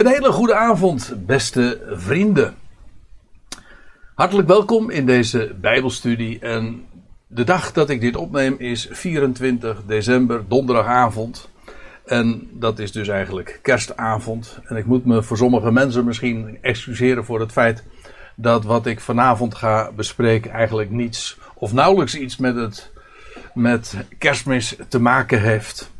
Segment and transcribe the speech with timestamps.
[0.00, 2.54] Een hele goede avond, beste vrienden.
[4.14, 6.38] Hartelijk welkom in deze Bijbelstudie.
[6.38, 6.86] En
[7.26, 11.48] de dag dat ik dit opneem is 24 december, donderdagavond.
[12.04, 14.58] En dat is dus eigenlijk kerstavond.
[14.64, 17.84] En ik moet me voor sommige mensen misschien excuseren voor het feit
[18.36, 22.92] dat wat ik vanavond ga bespreken eigenlijk niets of nauwelijks iets met, het,
[23.54, 25.90] met kerstmis te maken heeft.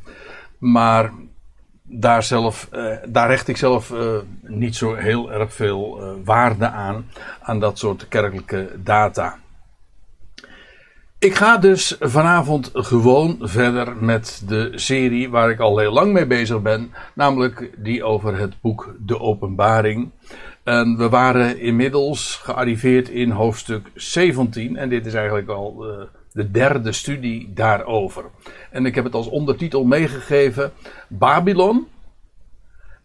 [0.58, 1.12] Maar
[1.90, 6.68] daar, zelf, uh, daar hecht ik zelf uh, niet zo heel erg veel uh, waarde
[6.68, 7.06] aan,
[7.42, 9.38] aan dat soort kerkelijke data.
[11.18, 16.26] Ik ga dus vanavond gewoon verder met de serie waar ik al heel lang mee
[16.26, 20.10] bezig ben, namelijk die over het boek De Openbaring.
[20.64, 25.84] En we waren inmiddels gearriveerd in hoofdstuk 17 en dit is eigenlijk al
[26.32, 28.24] de derde studie daarover.
[28.70, 30.72] En ik heb het als ondertitel meegegeven:
[31.08, 31.86] Babylon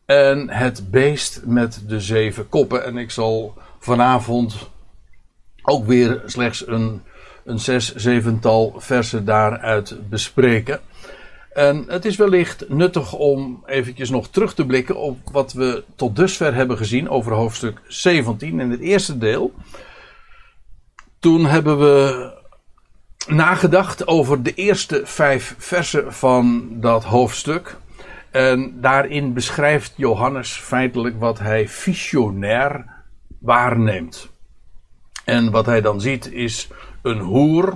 [0.06, 2.86] en het beest met de zeven koppen.
[2.86, 4.70] En ik zal vanavond
[5.62, 7.02] ook weer slechts een,
[7.46, 10.80] een zes, zevental versen daaruit bespreken.
[11.54, 16.16] En het is wellicht nuttig om eventjes nog terug te blikken op wat we tot
[16.16, 19.54] dusver hebben gezien over hoofdstuk 17 in het eerste deel.
[21.20, 22.32] Toen hebben we
[23.28, 27.78] nagedacht over de eerste vijf versen van dat hoofdstuk.
[28.32, 32.86] En daarin beschrijft Johannes feitelijk wat hij visionair
[33.40, 34.30] waarneemt.
[35.26, 36.68] En wat hij dan ziet is
[37.02, 37.74] een hoer.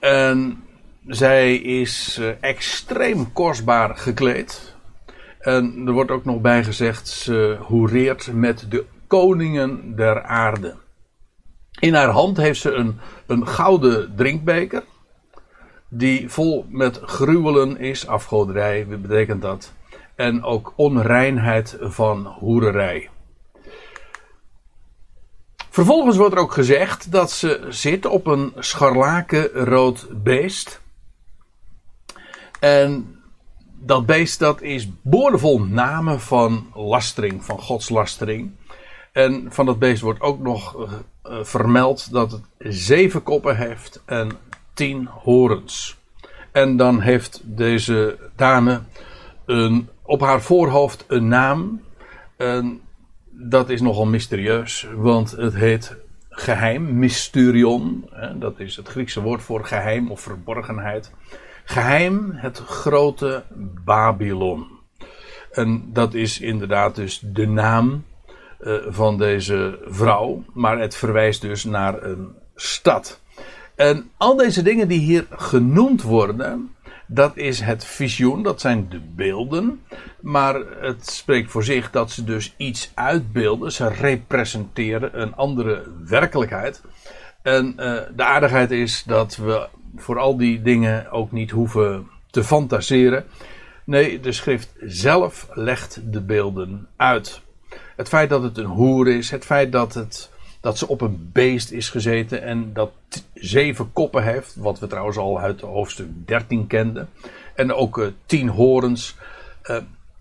[0.00, 0.64] En
[1.06, 4.74] zij is eh, extreem kostbaar gekleed.
[5.40, 10.74] En er wordt ook nog bij gezegd, ze hoereert met de koningen der aarde.
[11.82, 14.84] In haar hand heeft ze een, een gouden drinkbeker.
[15.88, 19.72] Die vol met gruwelen is, afgoderij betekent dat.
[20.14, 23.10] En ook onreinheid van hoererij.
[25.70, 30.80] Vervolgens wordt er ook gezegd dat ze zit op een scharlakenrood beest.
[32.60, 33.20] En
[33.78, 38.52] dat beest dat is boordevol namen van lastering, van godslastering.
[39.12, 40.92] En van dat beest wordt ook nog uh,
[41.42, 44.30] vermeld dat het zeven koppen heeft en
[44.74, 46.00] tien horens.
[46.52, 48.80] En dan heeft deze dame
[49.46, 51.82] een, op haar voorhoofd een naam.
[52.36, 52.80] En
[53.30, 55.96] dat is nogal mysterieus, want het heet
[56.30, 58.10] geheim, mysterion.
[58.34, 61.12] Dat is het Griekse woord voor geheim of verborgenheid.
[61.64, 63.44] Geheim, het grote
[63.84, 64.66] Babylon.
[65.52, 68.04] En dat is inderdaad dus de naam
[68.62, 73.20] uh, van deze vrouw, maar het verwijst dus naar een stad.
[73.74, 76.74] En al deze dingen die hier genoemd worden,
[77.06, 79.80] dat is het visioen, dat zijn de beelden.
[80.20, 83.72] Maar het spreekt voor zich dat ze dus iets uitbeelden.
[83.72, 86.82] Ze representeren een andere werkelijkheid.
[87.42, 92.44] En uh, de aardigheid is dat we voor al die dingen ook niet hoeven te
[92.44, 93.24] fantaseren.
[93.84, 97.42] Nee, de schrift zelf legt de beelden uit.
[97.96, 100.30] Het feit dat het een hoer is, het feit dat, het,
[100.60, 102.92] dat ze op een beest is gezeten en dat
[103.34, 107.08] zeven koppen heeft, wat we trouwens al uit hoofdstuk 13 kenden,
[107.54, 109.16] en ook uh, tien horens.
[109.64, 109.76] Uh,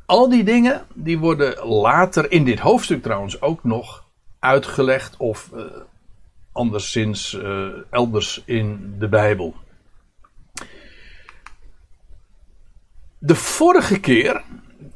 [0.05, 4.03] al die dingen die worden later in dit hoofdstuk trouwens ook nog
[4.39, 5.63] uitgelegd of uh,
[6.51, 7.37] anderszins
[7.89, 9.55] elders in de Bijbel.
[13.17, 14.43] De vorige keer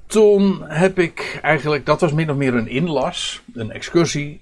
[0.08, 4.42] toen heb ik eigenlijk, dat was min of meer een inlas, een excursie,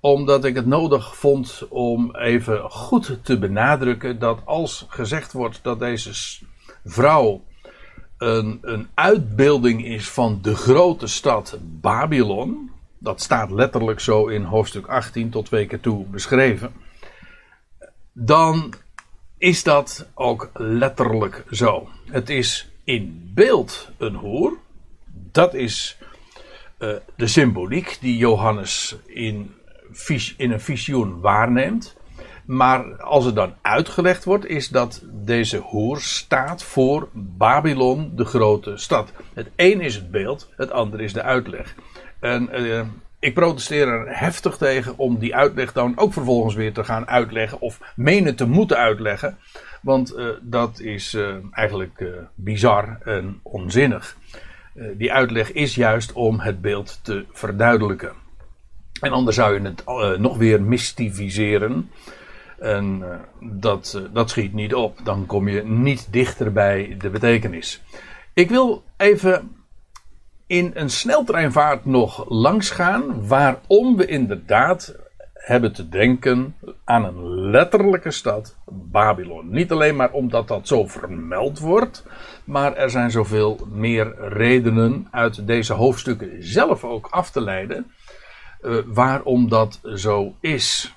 [0.00, 5.78] omdat ik het nodig vond om even goed te benadrukken dat als gezegd wordt dat
[5.78, 6.10] deze
[6.84, 7.42] vrouw
[8.18, 14.86] een, een uitbeelding is van de grote stad Babylon, dat staat letterlijk zo in hoofdstuk
[14.86, 16.72] 18 tot twee keer toe beschreven,
[18.12, 18.74] dan
[19.38, 21.88] is dat ook letterlijk zo.
[22.10, 24.56] Het is in beeld een hoer,
[25.34, 25.98] dat is
[26.78, 29.54] uh, de symboliek die Johannes in,
[30.36, 31.96] in een visioen waarneemt.
[32.44, 38.76] Maar als het dan uitgelegd wordt, is dat deze hoer staat voor Babylon, de grote
[38.76, 39.12] stad.
[39.34, 41.74] Het een is het beeld, het andere is de uitleg.
[42.20, 42.80] En uh,
[43.18, 47.60] ik protesteer er heftig tegen om die uitleg dan ook vervolgens weer te gaan uitleggen
[47.60, 49.38] of menen te moeten uitleggen.
[49.82, 51.16] Want uh, dat is
[51.50, 52.04] eigenlijk
[52.34, 54.16] bizar en onzinnig.
[54.74, 58.12] Eh, die uitleg is juist om het beeld te verduidelijken.
[59.00, 61.90] En anders zou je het uh, nog weer mystificeren.
[62.58, 64.98] En uh, dat, dat schiet niet op.
[65.04, 67.82] Dan kom je niet dichter bij de betekenis.
[68.32, 69.56] Ik wil even
[70.46, 74.96] in een sneltreinvaart nog langs gaan waarom we inderdaad
[75.44, 79.50] hebben te denken aan een letterlijke stad, Babylon.
[79.50, 82.04] Niet alleen maar omdat dat zo vermeld wordt,
[82.44, 87.92] maar er zijn zoveel meer redenen uit deze hoofdstukken zelf ook af te leiden
[88.62, 90.94] uh, waarom dat zo is.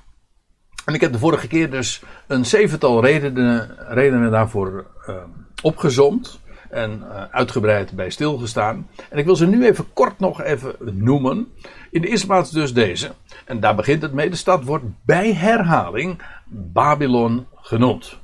[0.85, 5.15] En ik heb de vorige keer dus een zevental redenen, redenen daarvoor uh,
[5.61, 6.39] opgezomd
[6.69, 8.88] en uh, uitgebreid bij stilgestaan.
[9.10, 11.48] En ik wil ze nu even kort nog even noemen.
[11.92, 13.12] In de eerste plaats dus deze.
[13.46, 14.30] En daar begint het mee.
[14.30, 18.19] De stad wordt bij herhaling Babylon genoemd.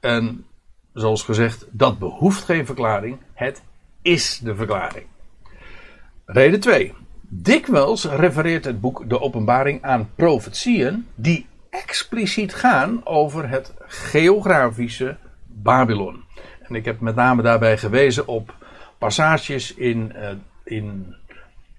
[0.00, 0.44] En
[0.92, 3.18] zoals gezegd, dat behoeft geen verklaring.
[3.34, 3.62] Het
[4.02, 5.06] is de verklaring.
[6.24, 6.94] Reden 2.
[7.28, 16.21] Dikwijls refereert het boek De Openbaring aan profetieën die expliciet gaan over het geografische Babylon.
[16.72, 18.54] En ik heb met name daarbij gewezen op
[18.98, 20.28] passages in, uh,
[20.64, 21.14] in,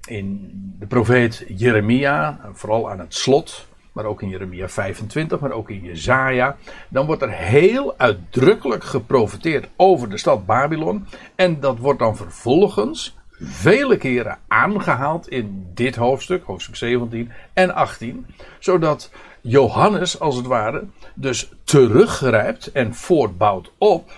[0.07, 0.49] in
[0.79, 5.81] de profeet Jeremia, vooral aan het slot, maar ook in Jeremia 25, maar ook in
[5.81, 6.57] Jezaja.
[6.89, 11.07] Dan wordt er heel uitdrukkelijk geprofeteerd over de stad Babylon.
[11.35, 18.25] En dat wordt dan vervolgens vele keren aangehaald in dit hoofdstuk, hoofdstuk 17 en 18.
[18.59, 19.11] Zodat
[19.41, 24.11] Johannes, als het ware, dus teruggrijpt en voortbouwt op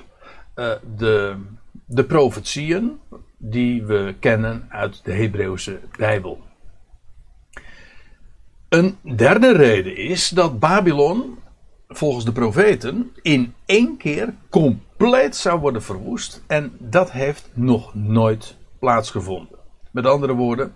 [0.55, 1.35] uh, de,
[1.85, 2.99] de profetieën
[3.37, 6.43] die we kennen uit de Hebreeuwse Bijbel.
[8.69, 11.37] Een derde reden is dat Babylon,
[11.87, 16.43] volgens de profeten, in één keer compleet zou worden verwoest.
[16.47, 19.57] En dat heeft nog nooit plaatsgevonden.
[19.91, 20.75] Met andere woorden,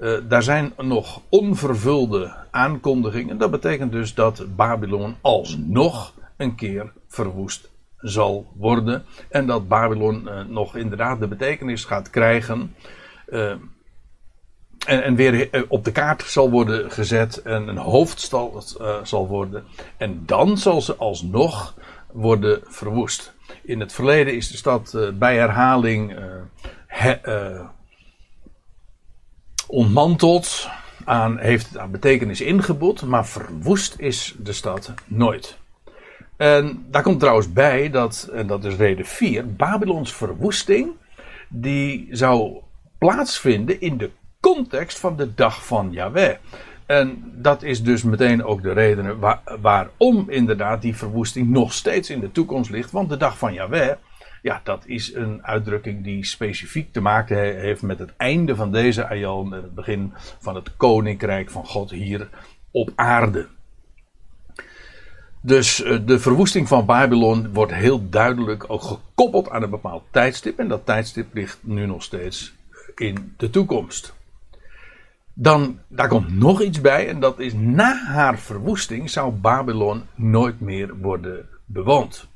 [0.00, 3.38] uh, daar zijn nog onvervulde aankondigingen.
[3.38, 7.69] Dat betekent dus dat Babylon alsnog een keer verwoest
[8.00, 9.04] zal worden.
[9.28, 12.74] En dat Babylon uh, nog inderdaad de betekenis gaat krijgen.
[13.28, 13.50] Uh,
[14.86, 17.42] en, en, weer op de kaart zal worden gezet.
[17.42, 19.64] En een hoofdstad zal worden.
[19.96, 21.74] En dan zal ze alsnog
[22.12, 23.34] worden verwoest.
[23.62, 26.18] In het verleden is de stad bij herhaling
[26.86, 27.18] he,
[29.66, 30.68] ontmanteld,
[31.04, 35.59] aan, heeft het aan betekenis ingeboet, maar verwoest is de stad nooit.
[36.40, 40.90] En daar komt trouwens bij dat, en dat is reden 4, Babylons verwoesting,
[41.48, 42.60] die zou
[42.98, 44.10] plaatsvinden in de
[44.40, 46.36] context van de dag van Yahweh.
[46.86, 52.10] En dat is dus meteen ook de reden waar, waarom inderdaad die verwoesting nog steeds
[52.10, 52.90] in de toekomst ligt.
[52.90, 53.94] Want de dag van Yahweh,
[54.42, 59.08] ja, dat is een uitdrukking die specifiek te maken heeft met het einde van deze
[59.08, 62.28] aion en het begin van het koninkrijk van God hier
[62.70, 63.46] op aarde.
[65.40, 70.58] Dus eh, de verwoesting van Babylon wordt heel duidelijk ook gekoppeld aan een bepaald tijdstip.
[70.58, 72.54] En dat tijdstip ligt nu nog steeds
[72.94, 74.14] in de toekomst.
[75.34, 80.60] Dan, daar komt nog iets bij, en dat is na haar verwoesting zou Babylon nooit
[80.60, 82.28] meer worden bewoond.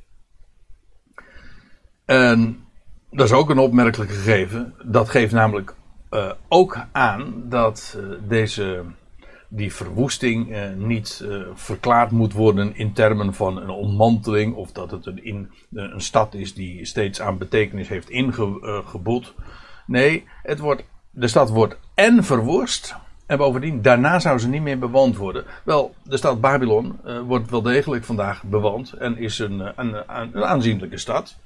[2.04, 2.64] En
[3.10, 4.74] dat is ook een opmerkelijk gegeven.
[4.84, 5.74] Dat geeft namelijk
[6.10, 8.84] uh, ook aan dat uh, deze,
[9.56, 14.54] die verwoesting uh, niet verklaard moet worden in termen van een ontmanteling.
[14.54, 19.34] Of dat het een, in, een stad is die steeds aan betekenis heeft ingeboet.
[19.86, 22.94] Nee, het wordt, de stad wordt en verwoest.
[23.26, 25.44] En bovendien, daarna zou ze niet meer bewoond worden.
[25.64, 28.92] Wel, de stad Babylon wordt wel degelijk vandaag bewoond.
[28.92, 31.36] En is een, een, een aanzienlijke stad.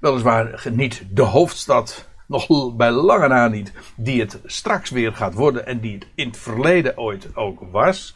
[0.00, 5.66] Weliswaar niet de hoofdstad, nog bij lange na niet, die het straks weer gaat worden
[5.66, 8.14] en die het in het verleden ooit ook was.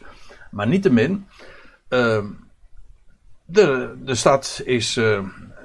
[0.50, 1.26] Maar niettemin,
[1.88, 2.24] uh,
[3.44, 5.20] de, de stad is, uh,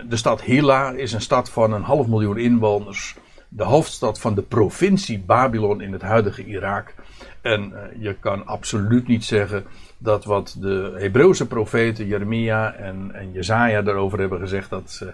[0.10, 3.16] de stad Hila is een stad van een half miljoen inwoners.
[3.50, 6.94] De hoofdstad van de provincie Babylon in het huidige Irak.
[7.42, 9.66] En uh, je kan absoluut niet zeggen
[9.98, 15.06] dat wat de Hebreeuwse profeten Jeremia en, en Jezaja daarover hebben gezegd, dat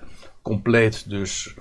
[0.42, 1.56] compleet dus.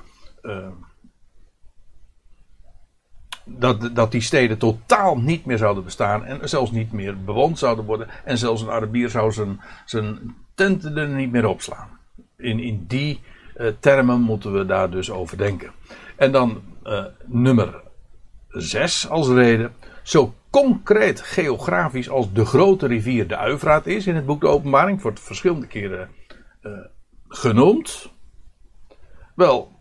[3.49, 7.85] Dat, dat die steden totaal niet meer zouden bestaan en zelfs niet meer bewoond zouden
[7.85, 8.09] worden.
[8.25, 11.89] En zelfs een Arabier zou zijn, zijn tenten er niet meer opslaan.
[12.37, 13.21] In, in die
[13.57, 15.71] uh, termen moeten we daar dus over denken.
[16.17, 17.81] En dan uh, nummer
[18.49, 19.73] 6 als reden.
[20.03, 25.03] Zo concreet geografisch als de grote rivier de Uifraat is in het boek De Openbaring,
[25.03, 26.09] wordt verschillende keren
[26.63, 26.73] uh,
[27.29, 28.13] genoemd.
[29.35, 29.78] Wel,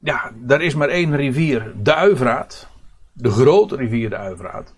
[0.00, 2.68] ja, er is maar één rivier, de Uivraat.
[3.12, 4.74] De grote rivier de Uivraat.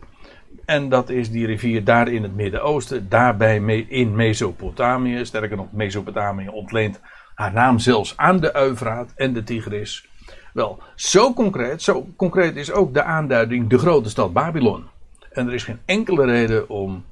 [0.65, 5.25] En dat is die rivier daar in het Midden-Oosten, daarbij in Mesopotamië.
[5.25, 7.01] Sterker nog, Mesopotamië ontleent
[7.35, 10.09] haar naam zelfs aan de Uivraat en de Tigris.
[10.53, 14.85] Wel, zo concreet, zo concreet is ook de aanduiding de grote stad Babylon.
[15.31, 17.05] En er is geen enkele reden om,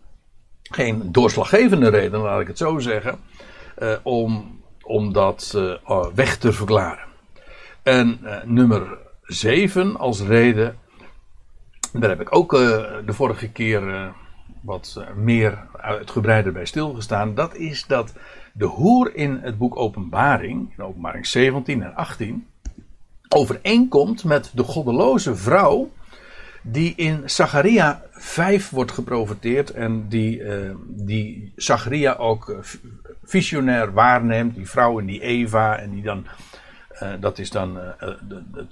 [0.62, 3.18] geen doorslaggevende reden, laat ik het zo zeggen,
[3.78, 7.09] uh, om, om dat uh, weg te verklaren.
[7.90, 10.78] En uh, nummer 7 als reden,
[11.92, 14.12] daar heb ik ook de vorige keer
[14.60, 17.34] wat meer uitgebreider bij stilgestaan.
[17.34, 18.12] Dat is dat
[18.52, 22.46] de hoer in het boek Openbaring, in Openbaring 17 en 18,
[23.28, 25.90] overeenkomt met de goddeloze vrouw
[26.62, 32.56] die in Zacharia 5 wordt geprofiteerd en die, uh, die Zacharia ook
[33.24, 36.26] visionair waarneemt, die vrouw en die Eva en die dan,
[37.02, 38.66] uh, dat is dan uh, de, de,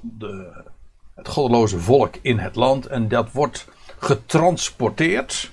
[0.00, 0.62] de,
[1.14, 3.68] het goddeloze volk in het land en dat wordt
[3.98, 5.52] getransporteerd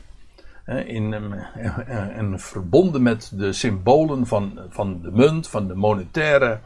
[0.85, 6.59] in, en verbonden met de symbolen van, van de munt, van de monetaire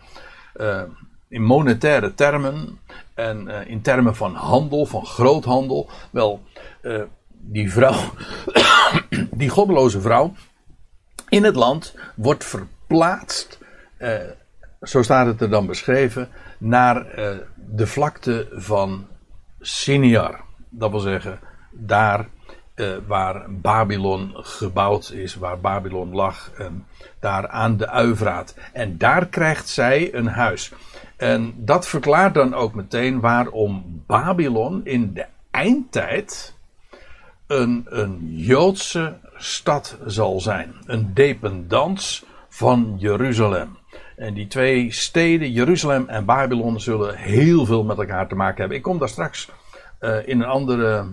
[1.28, 2.80] in monetaire termen
[3.14, 5.90] en in termen van handel, van groothandel.
[6.12, 6.44] Wel,
[7.30, 8.14] die vrouw,
[9.42, 10.34] die goddeloze vrouw
[11.30, 13.60] in het land wordt verplaatst,
[14.82, 17.06] zo staat het er dan beschreven, naar
[17.56, 19.08] de vlakte van
[19.60, 20.40] Siniar.
[20.70, 21.40] Dat wil zeggen,
[21.72, 22.28] daar
[23.08, 26.52] waar Babylon gebouwd is, waar Babylon lag,
[27.20, 28.56] daar aan de Uivraat.
[28.74, 30.72] En daar krijgt zij een huis.
[31.18, 36.56] En dat verklaart dan ook meteen waarom Babylon in de eindtijd
[37.48, 40.74] een, een Joodse stad zal zijn.
[40.86, 43.78] Een dependance van Jeruzalem.
[44.16, 48.78] En die twee steden, Jeruzalem en Babylon, zullen heel veel met elkaar te maken hebben.
[48.78, 49.50] Ik kom daar straks
[50.00, 51.06] uh, in een andere,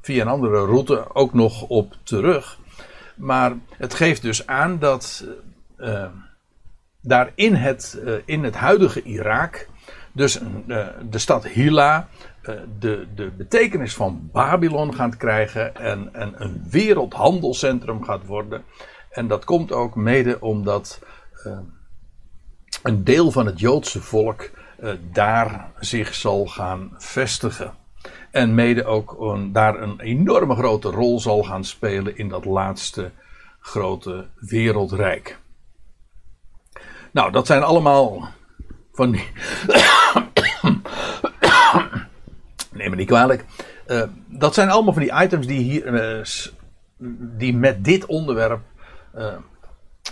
[0.00, 2.58] via een andere route ook nog op terug.
[3.16, 5.26] Maar het geeft dus aan dat.
[5.78, 6.04] Uh,
[7.02, 9.68] daar in het, uh, in het huidige Irak,
[10.12, 10.40] dus
[11.10, 12.08] de stad Hila,
[12.78, 18.64] de, de betekenis van Babylon gaat krijgen en, en een wereldhandelscentrum gaat worden.
[19.10, 21.00] En dat komt ook mede omdat
[22.82, 24.50] een deel van het Joodse volk
[25.12, 27.74] daar zich zal gaan vestigen.
[28.30, 33.10] En mede ook daar een enorme grote rol zal gaan spelen in dat laatste
[33.60, 35.38] grote wereldrijk.
[37.10, 38.28] Nou, dat zijn allemaal
[38.92, 39.28] van die.
[42.72, 43.44] Neem me niet kwalijk.
[43.86, 46.18] Uh, dat zijn allemaal van die items die hier.
[46.18, 46.24] Uh,
[47.38, 48.60] die met dit onderwerp.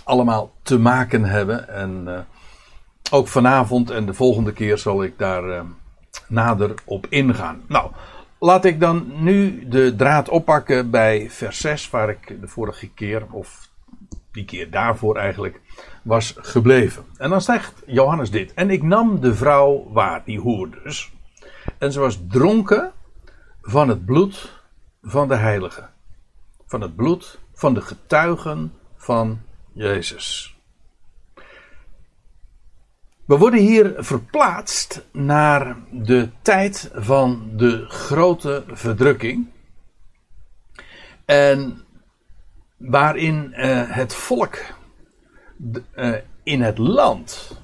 [0.03, 1.69] Allemaal te maken hebben.
[1.69, 2.27] En
[3.11, 5.65] ook vanavond en de volgende keer zal ik daar
[6.27, 7.61] nader op ingaan.
[7.67, 7.91] Nou,
[8.39, 13.25] laat ik dan nu de draad oppakken bij vers 6, waar ik de vorige keer,
[13.31, 13.69] of
[14.31, 15.61] die keer daarvoor eigenlijk,
[16.03, 17.05] was gebleven.
[17.17, 18.53] En dan zegt Johannes dit.
[18.53, 21.11] En ik nam de vrouw waar, die hoer dus.
[21.77, 22.91] En ze was dronken
[23.61, 24.61] van het bloed
[25.01, 25.89] van de heiligen.
[26.65, 29.41] Van het bloed van de getuigen van
[29.73, 30.58] Jezus.
[33.29, 39.47] We worden hier verplaatst naar de tijd van de grote verdrukking.
[41.25, 41.83] En
[42.77, 44.57] waarin uh, het volk
[45.95, 47.61] uh, in het land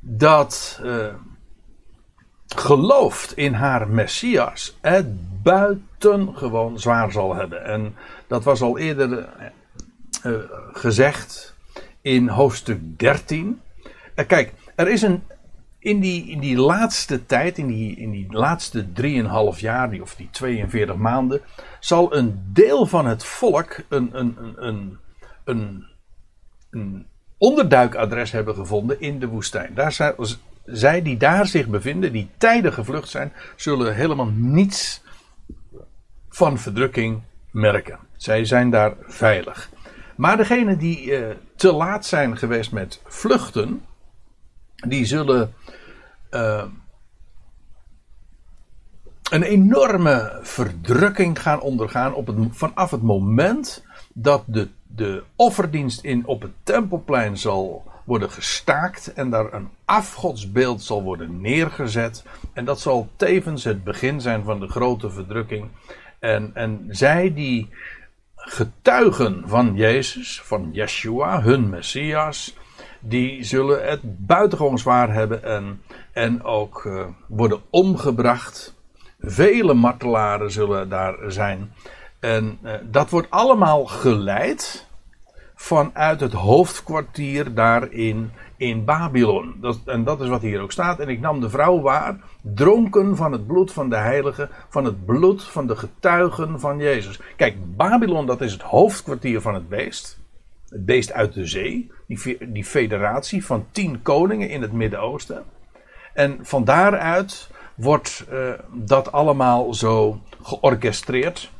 [0.00, 1.14] dat uh,
[2.46, 7.64] gelooft in haar Messias het buitengewoon zwaar zal hebben.
[7.64, 7.96] En
[8.26, 9.28] dat was al eerder
[10.72, 11.53] gezegd
[12.04, 13.60] in hoofdstuk 13.
[14.26, 15.22] kijk, er is een.
[15.78, 18.86] In die, in die laatste tijd, in die, in die laatste
[19.54, 21.40] 3,5 jaar, die, of die 42 maanden,
[21.80, 24.98] zal een deel van het volk een, een, een, een
[25.44, 25.86] een,
[26.70, 27.06] een
[27.38, 29.74] onderduikadres hebben gevonden in de woestijn.
[29.74, 30.14] Daar zijn,
[30.64, 35.02] zij die daar zich bevinden, die tijden gevlucht zijn, zullen helemaal niets
[36.28, 37.98] van verdrukking merken.
[38.16, 39.70] Zij zijn daar veilig.
[40.16, 43.84] Maar degenen die uh, te laat zijn geweest met vluchten,
[44.74, 45.54] die zullen
[46.30, 46.64] uh,
[49.30, 56.26] een enorme verdrukking gaan ondergaan op het, vanaf het moment dat de de offerdienst in,
[56.26, 62.24] op het tempelplein zal worden gestaakt en daar een afgodsbeeld zal worden neergezet.
[62.52, 65.68] En dat zal tevens het begin zijn van de grote verdrukking.
[66.18, 67.68] En, en zij die
[68.44, 72.56] getuigen van Jezus, van Yeshua, hun Messias,
[73.00, 75.82] die zullen het buitengewoon zwaar hebben en,
[76.12, 78.74] en ook uh, worden omgebracht.
[79.20, 81.72] Vele martelaren zullen daar zijn.
[82.20, 84.86] En uh, dat wordt allemaal geleid
[85.54, 88.32] vanuit het hoofdkwartier daarin in
[88.72, 89.54] Babylon.
[89.60, 90.98] Dat, en dat is wat hier ook staat.
[90.98, 95.04] En ik nam de vrouw waar, dronken van het bloed van de heiligen, van het
[95.04, 97.20] bloed van de getuigen van Jezus.
[97.36, 100.18] Kijk, Babylon, dat is het hoofdkwartier van het beest.
[100.68, 105.42] Het beest uit de zee, die, die federatie van tien koningen in het Midden-Oosten.
[106.14, 111.50] En van daaruit wordt uh, dat allemaal zo georchestreerd.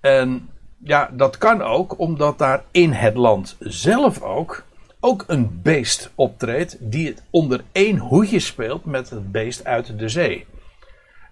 [0.00, 4.64] En ja, dat kan ook omdat daar in het land zelf ook,
[5.04, 10.08] ook een beest optreedt die het onder één hoedje speelt met het beest uit de
[10.08, 10.46] zee.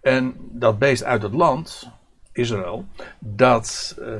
[0.02, 1.91] En dat beest uit het land,
[2.33, 2.85] Israël,
[3.19, 4.14] dat, uh,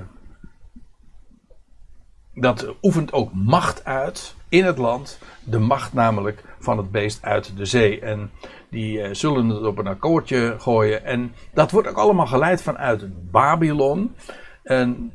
[2.35, 5.19] dat oefent ook macht uit in het land.
[5.45, 8.01] De macht namelijk van het beest uit de zee.
[8.01, 8.31] En
[8.71, 11.05] die uh, zullen het op een akkoordje gooien.
[11.05, 14.15] En dat wordt ook allemaal geleid vanuit Babylon.
[14.63, 15.15] En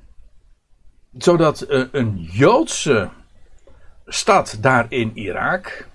[1.18, 3.10] zodat uh, een Joodse
[4.08, 5.88] stad daar in Irak.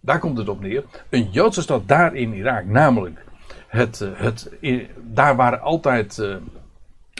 [0.00, 0.84] Daar komt het op neer.
[1.10, 3.24] Een Joodse stad daar in Irak, namelijk
[3.66, 4.50] het, uh, het,
[4.96, 6.36] daar waren altijd, uh,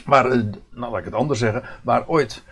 [0.05, 0.27] waar,
[0.69, 2.43] nou laat ik het anders zeggen, waar ooit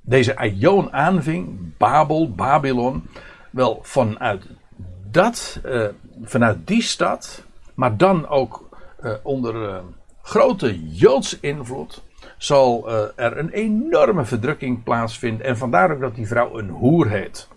[0.00, 3.08] deze Aion aanving, Babel, Babylon,
[3.50, 4.46] wel vanuit
[5.10, 5.60] dat,
[6.22, 7.44] vanuit die stad,
[7.74, 8.68] maar dan ook
[9.22, 9.82] onder
[10.22, 12.02] grote Joodse invloed,
[12.42, 15.46] zal uh, er een enorme verdrukking plaatsvinden.
[15.46, 17.48] En vandaar ook dat die vrouw een hoer heet.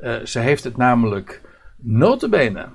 [0.00, 1.42] Uh, ze heeft het namelijk
[1.76, 2.68] notabene.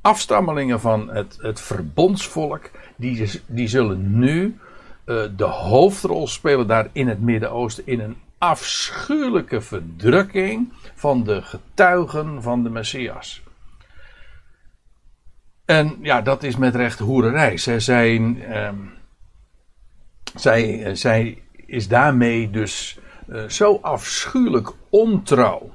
[0.00, 4.58] Afstammelingen van het, het verbondsvolk, die, die zullen nu
[5.06, 7.86] uh, de hoofdrol spelen daar in het Midden-Oosten.
[7.86, 13.42] In een afschuwelijke verdrukking van de getuigen van de Messias.
[15.64, 17.56] En ja, dat is met recht hoererij.
[17.56, 18.36] Zij zijn.
[18.36, 18.68] Uh,
[20.34, 25.70] zij, eh, zij is daarmee dus uh, zo afschuwelijk ontrouw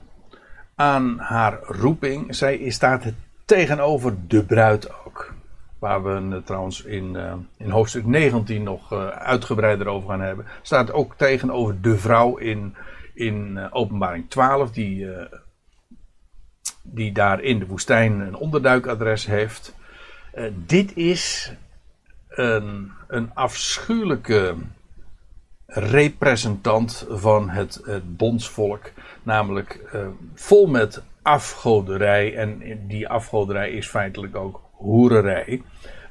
[0.75, 2.35] aan haar roeping.
[2.35, 3.03] Zij staat
[3.45, 5.33] tegenover de bruid ook.
[5.79, 10.45] Waar we het trouwens in, uh, in hoofdstuk 19 nog uitgebreider over gaan hebben.
[10.61, 12.75] Staat ook tegenover de vrouw in,
[13.13, 14.71] in openbaring 12.
[14.71, 15.07] Die,
[16.81, 19.75] die daar in de woestijn een onderduikadres heeft.
[20.65, 21.53] dit is
[22.29, 24.55] een, een afschuwelijke
[25.65, 28.91] representant van het, het bondsvolk.
[29.23, 32.35] Namelijk uh, vol met afgoderij.
[32.35, 35.61] En die afgoderij is feitelijk ook hoererij.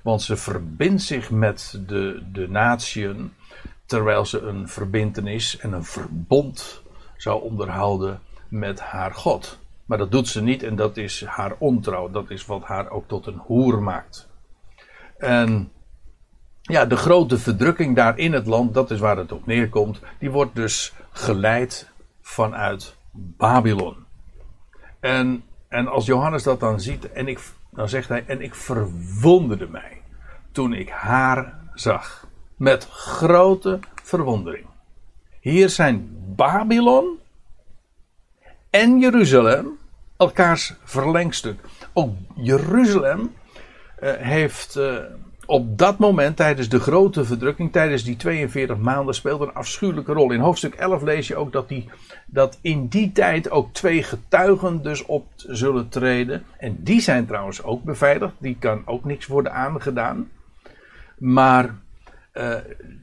[0.03, 3.33] Want ze verbindt zich met de, de natieën.
[3.87, 6.83] Terwijl ze een verbintenis en een verbond
[7.17, 9.59] zou onderhouden met haar God.
[9.85, 12.11] Maar dat doet ze niet en dat is haar ontrouw.
[12.11, 14.29] Dat is wat haar ook tot een hoer maakt.
[15.19, 15.73] En
[16.70, 20.30] ja, de grote verdrukking daar in het land, dat is waar het op neerkomt, die
[20.30, 23.96] wordt dus geleid vanuit Babylon.
[25.00, 29.68] En, en als Johannes dat dan ziet, en ik, dan zegt hij, en ik verwonderde
[29.68, 30.02] mij
[30.52, 32.28] toen ik haar zag.
[32.56, 34.66] Met grote verwondering.
[35.40, 37.18] Hier zijn Babylon
[38.70, 39.78] en Jeruzalem
[40.16, 41.61] elkaars verlengstuk.
[41.92, 43.35] Ook Jeruzalem
[44.02, 44.76] uh, heeft.
[44.76, 44.98] Uh,
[45.51, 50.33] op dat moment, tijdens de grote verdrukking, tijdens die 42 maanden, speelde een afschuwelijke rol.
[50.33, 51.91] In hoofdstuk 11 lees je ook dat, die,
[52.27, 56.45] dat in die tijd ook twee getuigen dus op zullen treden.
[56.59, 60.31] En die zijn trouwens ook beveiligd, die kan ook niks worden aangedaan.
[61.19, 61.75] Maar
[62.35, 62.55] uh,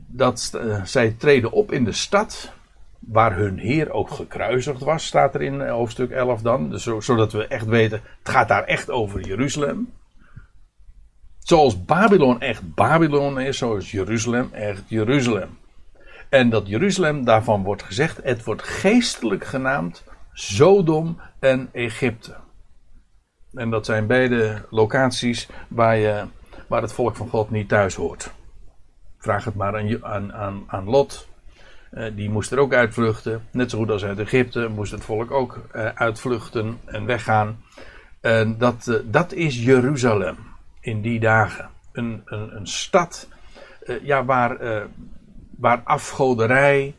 [0.08, 2.52] dat, uh, zij treden op in de stad,
[3.00, 6.70] waar hun Heer ook gekruisigd was, staat er in hoofdstuk 11 dan.
[6.70, 9.90] Dus zodat we echt weten, het gaat daar echt over Jeruzalem.
[11.48, 15.58] Zoals Babylon echt Babylon is, zo is Jeruzalem echt Jeruzalem.
[16.30, 22.36] En dat Jeruzalem, daarvan wordt gezegd, het wordt geestelijk genaamd Sodom en Egypte.
[23.54, 26.24] En dat zijn beide locaties waar, je,
[26.68, 28.32] waar het volk van God niet thuis hoort.
[29.18, 31.28] Vraag het maar aan, aan, aan, Lot.
[31.94, 33.48] Uh, die moest er ook uitvluchten.
[33.52, 37.64] Net zo goed als uit Egypte moest het volk ook uh, uitvluchten en weggaan.
[38.22, 40.56] En dat, uh, dat is Jeruzalem
[40.88, 41.70] in die dagen.
[41.92, 43.28] Een, een, een stad
[43.84, 44.84] uh, ja, waar, uh,
[45.58, 46.96] waar afgoderij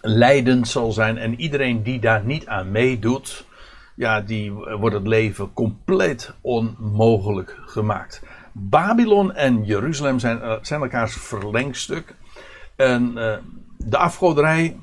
[0.00, 1.18] leidend zal zijn.
[1.18, 3.46] En iedereen die daar niet aan meedoet,
[3.94, 8.22] ja, die wordt het leven compleet onmogelijk gemaakt.
[8.52, 12.14] Babylon en Jeruzalem zijn, zijn elkaars verlengstuk.
[12.76, 13.14] En
[13.76, 14.76] de afgoderij,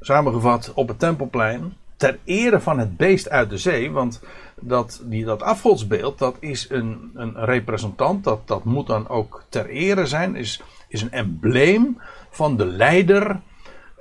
[0.00, 3.90] samengevat op het tempelplein, ter ere van het beest uit de zee.
[3.90, 4.20] Want
[4.60, 9.68] dat, die, dat afgodsbeeld, dat is een, een representant, dat, dat moet dan ook ter
[9.68, 13.40] ere zijn, is, is een embleem van de leider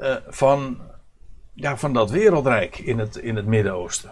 [0.02, 0.78] uh, van,
[1.54, 4.12] ja, van dat wereldrijk in het, in het Midden-Oosten.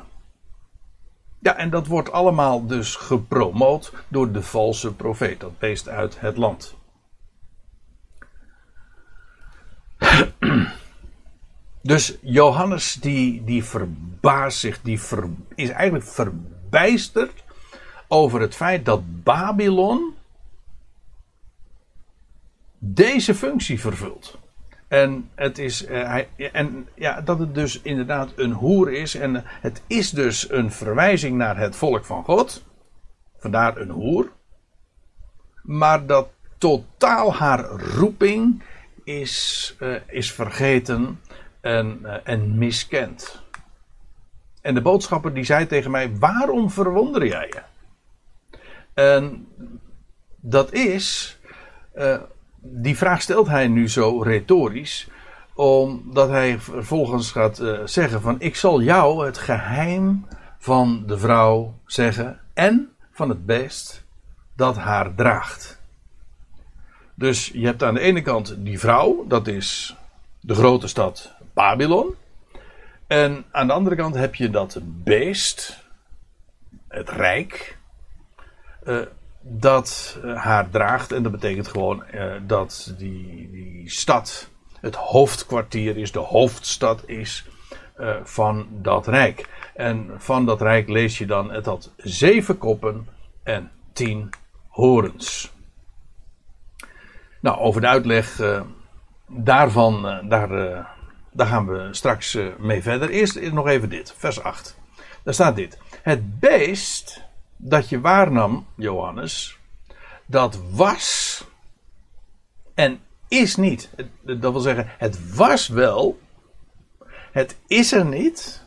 [1.39, 6.37] Ja, en dat wordt allemaal dus gepromoot door de valse profeet, dat beest uit het
[6.37, 6.75] land.
[11.85, 14.99] Dus Johannes die, die verbaast zich, die
[15.55, 17.43] is eigenlijk verbijsterd
[18.07, 20.15] over het feit dat Babylon
[22.77, 24.37] deze functie vervult.
[24.87, 29.15] En, het is, uh, hij, en ja, dat het dus inderdaad een hoer is.
[29.15, 32.63] En het is dus een verwijzing naar het volk van God.
[33.37, 34.31] Vandaar een hoer.
[35.61, 38.63] Maar dat totaal haar roeping
[39.03, 41.19] is, uh, is vergeten
[41.65, 43.43] en, uh, en miskend.
[44.61, 47.61] En de boodschapper die zei tegen mij: Waarom verwonder jij je?
[48.93, 49.47] En
[50.41, 51.37] dat is
[52.59, 55.07] die vraag stelt hij nu zo retorisch,
[55.53, 61.73] omdat hij vervolgens gaat uh, zeggen van ik zal jou het geheim van de vrouw
[61.85, 64.03] zeggen en van het beest
[64.55, 65.81] dat haar draagt.
[67.15, 69.95] Dus je hebt aan de ene kant die vrouw, dat is
[70.39, 72.15] de grote stad Babylon.
[73.07, 75.83] En aan de andere kant heb je dat beest,
[76.87, 77.77] het rijk,
[78.83, 79.01] uh,
[79.41, 81.11] dat eh, haar draagt.
[81.11, 87.45] En dat betekent gewoon uh, dat die, die stad het hoofdkwartier is, de hoofdstad is
[88.23, 89.49] van dat rijk.
[89.75, 93.07] En van dat rijk lees je dan, het had zeven koppen
[93.43, 94.29] en tien
[94.67, 95.53] horens.
[97.41, 98.41] Nou, over de uitleg
[99.27, 100.49] daarvan, daar,
[101.35, 103.09] daar gaan we straks mee verder.
[103.09, 104.77] Eerst nog even dit, vers 8.
[105.23, 105.77] Daar staat dit.
[106.01, 107.21] Het beest
[107.57, 109.57] dat je waarnam, Johannes,
[110.25, 111.43] dat was
[112.73, 113.89] en is niet.
[114.21, 116.19] Dat wil zeggen, het was wel,
[117.31, 118.63] het is er niet.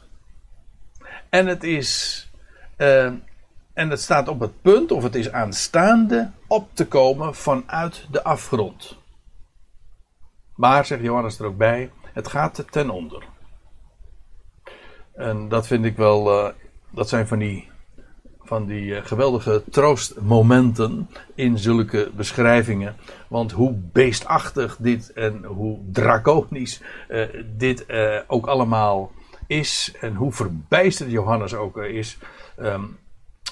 [1.29, 2.23] En het is.
[2.77, 3.13] Uh,
[3.73, 8.25] en het staat op het punt, of het is aanstaande, op te komen vanuit de
[8.25, 8.97] afgrond.
[10.55, 13.23] Maar, zegt Johannes er ook bij, het gaat ten onder.
[15.15, 16.45] En dat vind ik wel.
[16.45, 16.49] Uh,
[16.91, 17.69] dat zijn van die
[18.43, 22.97] van die eh, geweldige troostmomenten in zulke beschrijvingen.
[23.29, 27.27] Want hoe beestachtig dit en hoe draconisch uh,
[27.57, 27.87] dit
[28.27, 29.13] ook allemaal
[29.47, 29.95] is.
[30.01, 32.19] En hoe verbijsterd Johannes ook is.
[32.59, 32.99] Um,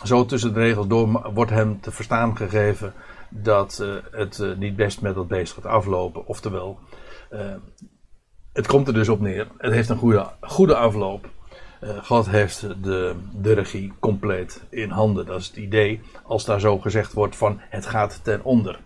[0.04, 2.92] zo tussen de regels door wordt hem te verstaan gegeven
[3.28, 6.26] dat het niet best met dat beest gaat aflopen.
[6.26, 6.78] Oftewel,
[8.56, 9.48] het komt er dus op neer.
[9.58, 11.28] Het heeft een goede, goede afloop.
[11.80, 15.26] Uh, God heeft de, de regie compleet in handen.
[15.26, 18.78] Dat is het idee als daar zo gezegd wordt van het gaat ten onder.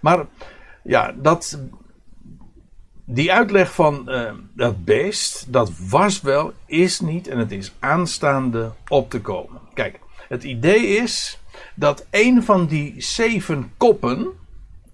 [0.00, 0.26] Maar
[0.82, 1.60] ja, dat,
[3.04, 8.72] die uitleg van uh, dat beest, dat was wel, is niet en het is aanstaande
[8.88, 9.60] op te komen.
[9.74, 11.38] Kijk, het idee is
[11.74, 14.28] dat een van die zeven koppen,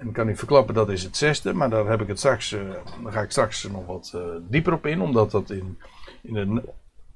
[0.01, 2.53] en ik kan niet verklappen dat is het zesde, maar daar heb ik het straks,
[2.53, 2.61] uh,
[3.05, 4.17] ga ik straks nog wat
[4.49, 5.79] dieper op in, omdat dat in,
[6.23, 6.63] in de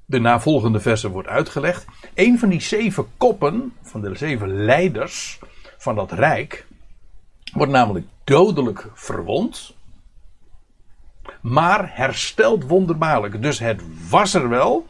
[0.05, 1.85] de navolgende versen wordt uitgelegd.
[2.13, 5.39] Een van die zeven koppen, van de zeven leiders
[5.77, 6.67] van dat rijk,
[7.53, 9.75] wordt namelijk dodelijk verwond,
[11.41, 13.41] maar herstelt wonderbaarlijk.
[13.41, 14.85] Dus het was er wel,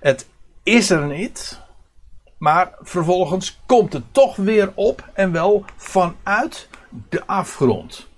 [0.00, 0.28] het
[0.62, 1.60] is er niet,
[2.38, 6.68] maar vervolgens komt het toch weer op en wel vanuit
[7.08, 8.08] de afgrond.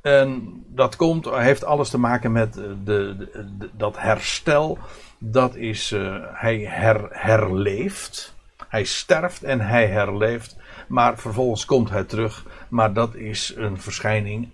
[0.00, 4.78] En dat komt, heeft alles te maken met de, de, dat herstel
[5.22, 8.34] dat is, uh, hij her, herleeft.
[8.68, 10.56] Hij sterft en hij herleeft.
[10.88, 12.46] Maar vervolgens komt hij terug.
[12.68, 14.48] Maar dat is een verschijning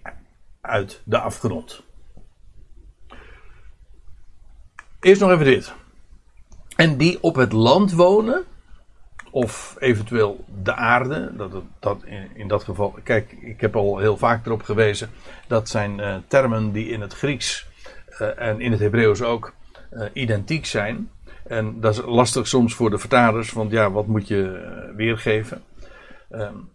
[0.61, 1.83] uit de afgrond.
[5.01, 5.75] Eerst nog even dit.
[6.77, 8.45] En die op het land wonen,
[9.37, 14.17] of eventueel de aarde, dat, dat in, in, dat geval, kijk, ik heb al heel
[14.17, 15.11] vaak erop gewezen,
[15.47, 17.67] dat zijn uh, termen die in het Grieks
[18.21, 19.53] uh, en in het Hebreeuws ook
[19.93, 21.11] uh, identiek zijn.
[21.47, 25.63] En dat is lastig soms voor de vertalers, want ja, wat moet je weergeven?
[26.31, 26.69] Um,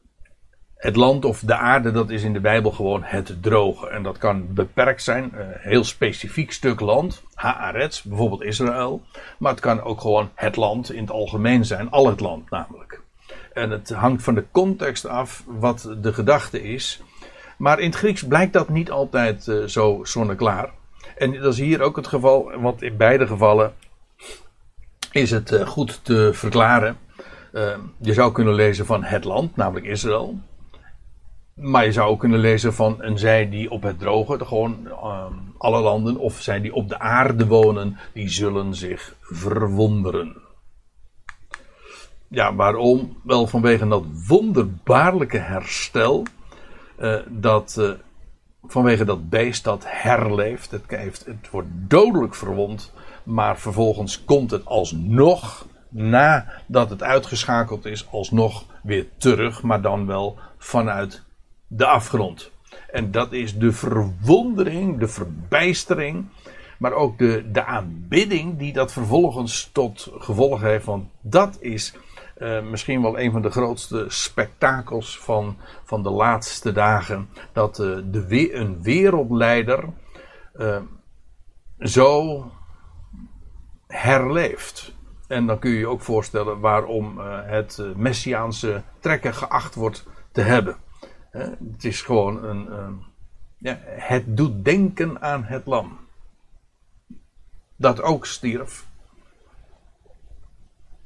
[0.81, 3.89] het land of de aarde, dat is in de Bijbel gewoon het droge.
[3.89, 9.01] En dat kan beperkt zijn, een uh, heel specifiek stuk land, Haaretz, bijvoorbeeld Israël.
[9.39, 13.01] Maar het kan ook gewoon het land in het algemeen zijn, al het land namelijk.
[13.53, 17.01] En het hangt van de context af wat de gedachte is.
[17.57, 20.69] Maar in het Grieks blijkt dat niet altijd uh, zo zonneklaar.
[21.17, 23.73] En dat is hier ook het geval, want in beide gevallen
[25.11, 26.97] is het uh, goed te verklaren.
[27.97, 30.39] Je zou kunnen lezen van het land, namelijk Israël.
[31.61, 35.33] Maar je zou ook kunnen lezen van en zij die op het droge, gewoon ehm,
[35.57, 40.35] alle landen, of zij die op de aarde wonen, die zullen zich verwonderen.
[42.27, 43.17] Ja, waarom?
[43.23, 46.23] Wel vanwege dat wonderbaarlijke herstel.
[46.99, 47.91] Uh, dat uh,
[48.63, 50.71] vanwege dat beest dat herleeft.
[50.71, 50.83] Het,
[51.25, 52.93] het wordt dodelijk verwond.
[53.23, 59.61] Maar vervolgens komt het alsnog, nadat het uitgeschakeld is, alsnog weer terug.
[59.61, 61.23] Maar dan wel vanuit
[61.73, 62.51] de afgrond.
[62.91, 66.25] En dat is de verwondering, de verbijstering.
[66.77, 70.85] Maar ook de, de aanbidding die dat vervolgens tot gevolg heeft.
[70.85, 71.93] Want dat is
[72.37, 77.29] uh, misschien wel een van de grootste spektakels van, van de laatste dagen.
[77.53, 79.83] Dat uh, de, een wereldleider
[80.55, 80.77] uh,
[81.79, 82.45] zo
[83.87, 84.93] herleeft.
[85.27, 90.77] En dan kun je je ook voorstellen waarom het messiaanse trekken geacht wordt te hebben.
[91.31, 93.03] Het is gewoon een.
[93.57, 95.99] ja, het doet denken aan het lam.
[97.75, 98.85] Dat ook stierf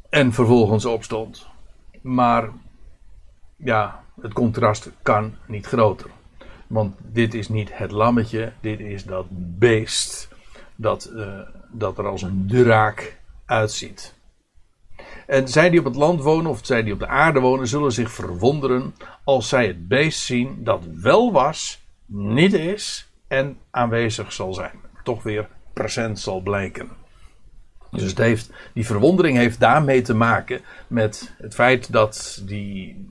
[0.09, 1.47] en vervolgens opstond.
[2.01, 2.49] Maar
[3.55, 6.09] ja, het contrast kan niet groter.
[6.67, 9.25] Want dit is niet het lammetje, dit is dat
[9.57, 10.29] beest
[10.75, 11.39] dat, uh,
[11.71, 14.14] dat er als een draak uitziet.
[15.27, 17.91] En zij die op het land wonen of zij die op de aarde wonen, zullen
[17.91, 24.53] zich verwonderen als zij het beest zien dat wel was, niet is en aanwezig zal
[24.53, 24.79] zijn.
[25.03, 26.89] Toch weer present zal blijken.
[27.91, 33.09] Dus het heeft, die verwondering heeft daarmee te maken met het feit dat die,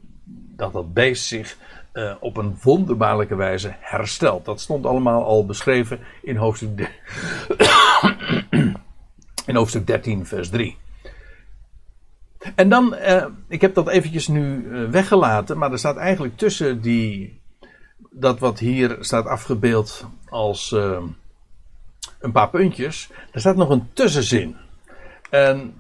[0.57, 1.57] dat, dat beest zich
[1.93, 4.45] uh, op een wonderbaarlijke wijze herstelt.
[4.45, 6.91] Dat stond allemaal al beschreven in hoofdstuk,
[9.47, 10.77] in hoofdstuk 13, vers 3.
[12.55, 16.81] En dan, uh, ik heb dat eventjes nu uh, weggelaten, maar er staat eigenlijk tussen
[16.81, 17.41] die,
[18.11, 20.71] dat wat hier staat afgebeeld als
[22.19, 24.57] een paar puntjes, er staat nog een tussenzin.
[25.31, 25.75] En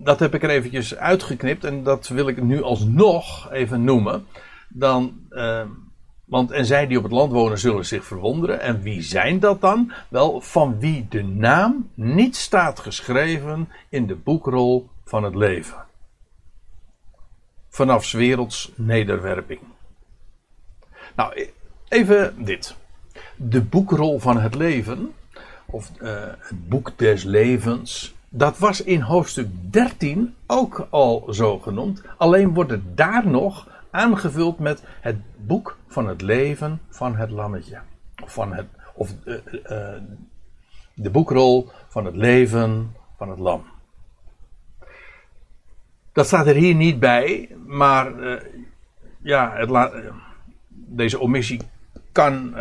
[0.00, 4.26] dat heb ik er eventjes uitgeknipt en dat wil ik nu alsnog even noemen.
[4.68, 5.62] Dan, uh,
[6.24, 8.60] want en zij die op het land wonen zullen zich verwonderen.
[8.60, 9.92] En wie zijn dat dan?
[10.08, 15.86] Wel, van wie de naam niet staat geschreven in de boekrol van het leven.
[17.68, 19.60] Vanaf werelds nederwerping.
[21.16, 21.50] Nou, e-,
[21.88, 22.76] even dit.
[23.36, 25.14] De boekrol van het leven,
[25.66, 32.02] of uh, het boek des levens, dat was in hoofdstuk 13 ook al zo genoemd.
[32.16, 37.78] Alleen wordt het daar nog aangevuld met het boek van het leven van het lammetje.
[38.22, 39.34] Of, van het, of uh,
[39.70, 39.88] uh,
[40.94, 43.64] de boekrol van het leven van het lam.
[46.18, 48.40] Dat staat er hier niet bij, maar uh,
[49.22, 49.90] ja, het
[50.70, 51.60] deze omissie
[52.12, 52.54] kan,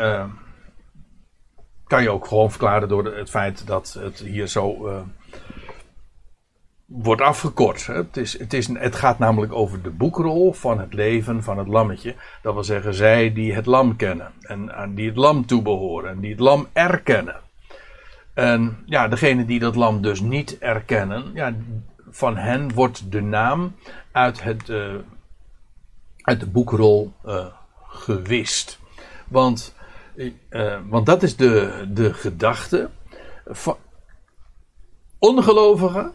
[1.87, 4.89] kan je ook gewoon verklaren door het feit dat het hier zo
[6.85, 7.85] wordt afgekort.
[7.85, 11.67] Het, is, het, is, het gaat namelijk over de boekrol van het leven van het
[11.67, 12.15] lammetje.
[12.41, 14.31] Dat wil zeggen, zij die het lam kennen.
[14.41, 16.09] En aan die het lam toebehoren.
[16.09, 17.35] En die het lam erkennen.
[18.33, 21.31] En ja, degene die dat lam dus niet erkennen.
[21.33, 21.53] Ja,
[22.09, 23.75] van hen wordt de naam
[24.11, 24.95] uit, het, uh,
[26.21, 27.45] uit de boekrol uh,
[27.87, 28.79] gewist.
[29.27, 29.75] Want,
[30.15, 32.89] uh, want dat is de, de gedachte.
[33.45, 33.77] Van
[35.19, 36.13] ongelovigen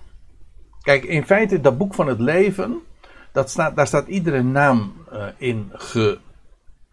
[0.82, 2.80] Kijk, in feite, dat boek van het leven,
[3.32, 4.94] dat staat, daar staat iedere naam
[5.36, 5.72] in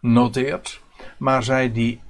[0.00, 0.80] genoteerd.
[1.18, 2.00] Maar zij die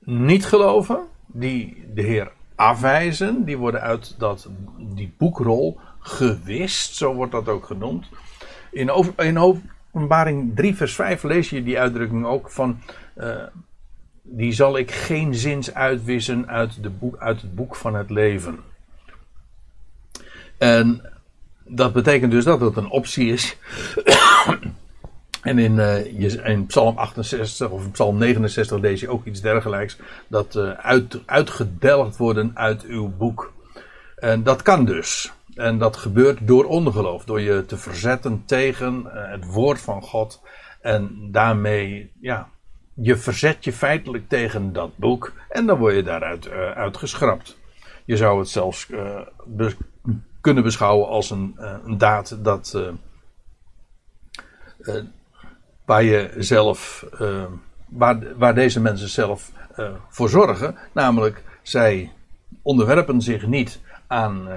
[0.00, 4.48] niet geloven, die de Heer afwijzen, die worden uit dat,
[4.78, 8.06] die boekrol gewist, zo wordt dat ook genoemd.
[8.70, 12.80] In, over, in openbaring 3 vers 5 lees je die uitdrukking ook van...
[13.16, 13.42] Uh,
[14.22, 18.58] die zal ik geen zins uitwissen uit, de boek, uit het boek van het leven.
[20.58, 21.12] En
[21.64, 23.56] dat betekent dus dat het een optie is.
[25.42, 29.98] En in, uh, in Psalm 68 of Psalm 69 lees je ook iets dergelijks.
[30.28, 33.52] Dat uh, uit, uitgedelgd worden uit uw boek.
[34.16, 35.32] En dat kan dus.
[35.54, 37.24] En dat gebeurt door ongeloof.
[37.24, 40.42] Door je te verzetten tegen uh, het woord van God.
[40.80, 42.48] En daarmee, ja,
[42.94, 45.32] je verzet je feitelijk tegen dat boek.
[45.48, 47.58] En dan word je daaruit uitgeschrapt.
[48.04, 48.88] Je zou het zelfs
[50.40, 52.94] kunnen beschouwen als een, een daad dat,
[55.84, 57.06] waar je zelf,
[57.88, 59.52] waar, waar deze mensen zelf
[60.08, 60.76] voor zorgen.
[60.92, 62.12] Namelijk, zij
[62.62, 64.48] onderwerpen zich niet aan,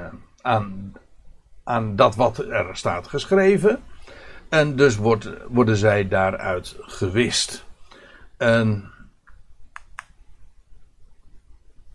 [0.42, 0.94] aan,
[1.64, 3.80] aan dat wat er staat geschreven.
[4.50, 7.66] En dus wordt, worden zij daaruit gewist.
[8.38, 8.92] En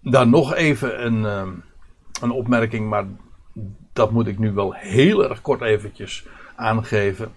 [0.01, 1.23] dan nog even een,
[2.21, 3.05] een opmerking, maar
[3.93, 7.33] dat moet ik nu wel heel erg kort eventjes aangeven.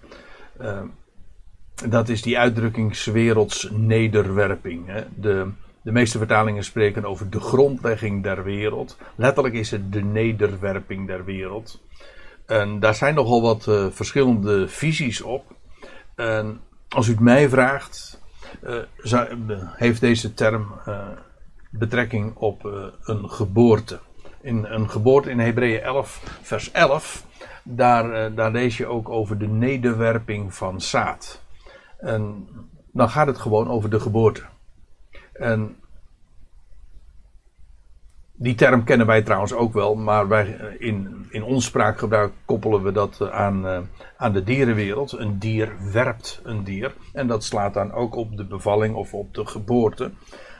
[1.88, 4.86] Dat is die uitdrukking werelds nederwerping.
[4.86, 5.04] Hè.
[5.16, 5.50] De,
[5.82, 8.96] de meeste vertalingen spreken over de grondlegging der wereld.
[9.14, 11.82] Letterlijk is het de nederwerping der wereld.
[12.46, 15.54] En daar zijn nogal wat uh, verschillende visies op.
[16.14, 18.20] En als u het mij vraagt,
[18.62, 19.22] uh,
[19.76, 21.06] heeft deze term uh,
[21.70, 22.64] betrekking op
[23.04, 23.98] een geboorte.
[24.40, 27.26] In een geboorte in Hebreeën 11, vers 11,
[27.62, 31.43] daar, daar lees je ook over de nederwerping van zaad.
[32.04, 32.48] En
[32.92, 34.42] dan gaat het gewoon over de geboorte.
[35.32, 35.76] En
[38.36, 42.92] die term kennen wij trouwens ook wel, maar wij in, in ons spraakgebruik koppelen we
[42.92, 43.78] dat aan, uh,
[44.16, 45.12] aan de dierenwereld.
[45.12, 46.94] Een dier werpt een dier.
[47.12, 50.10] En dat slaat dan ook op de bevalling of op de geboorte.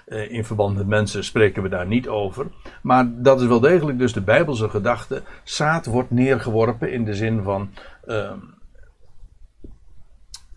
[0.06, 2.46] Uh, in verband met mensen spreken we daar niet over.
[2.82, 5.22] Maar dat is wel degelijk dus de Bijbelse gedachte.
[5.42, 7.70] Zaad wordt neergeworpen in de zin van.
[8.06, 8.32] Uh,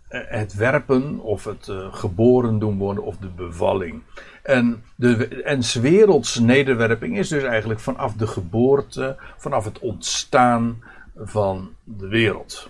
[0.09, 4.01] het werpen of het geboren doen worden of de bevalling.
[4.43, 10.83] En, de, en werelds nederwerping is dus eigenlijk vanaf de geboorte, vanaf het ontstaan
[11.15, 12.69] van de wereld.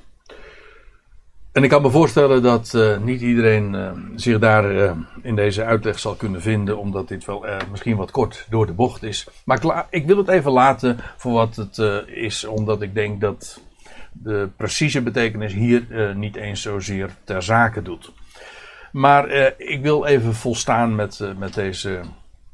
[1.52, 6.00] En ik kan me voorstellen dat uh, niet iedereen uh, zich daar in deze uitleg
[6.00, 9.28] zal kunnen vinden, omdat dit wel misschien wat kort door de bocht is.
[9.46, 13.62] Maar ik wil het even laten voor wat het is, omdat ik denk dat
[14.24, 18.12] de precieze betekenis hier niet eens zozeer ter zake doet.
[18.92, 22.02] Maar uh, ik wil even volstaan met, uh, met, deze,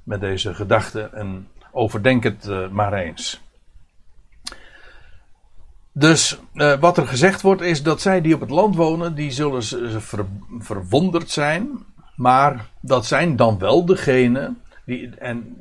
[0.04, 3.42] met deze gedachte en overdenk het maar eens.
[5.92, 6.40] Dus
[6.80, 9.64] wat er gezegd wordt is dat zij die op het land wonen, die zullen
[10.02, 10.26] ver,
[10.60, 11.70] verwonderd zijn.
[12.16, 15.56] Maar dat zijn dan wel degenen die, en,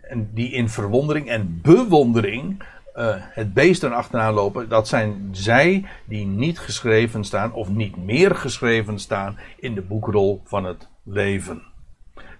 [0.00, 2.62] en die in verwondering en bewondering
[2.96, 8.34] uh, het beest achteraan lopen, dat zijn zij die niet geschreven staan of niet meer
[8.34, 11.62] geschreven staan in de boekrol van het leven.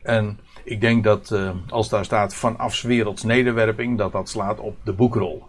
[0.03, 4.77] En ik denk dat uh, als daar staat vanaf werelds nederwerping, dat dat slaat op
[4.85, 5.45] de boekrol.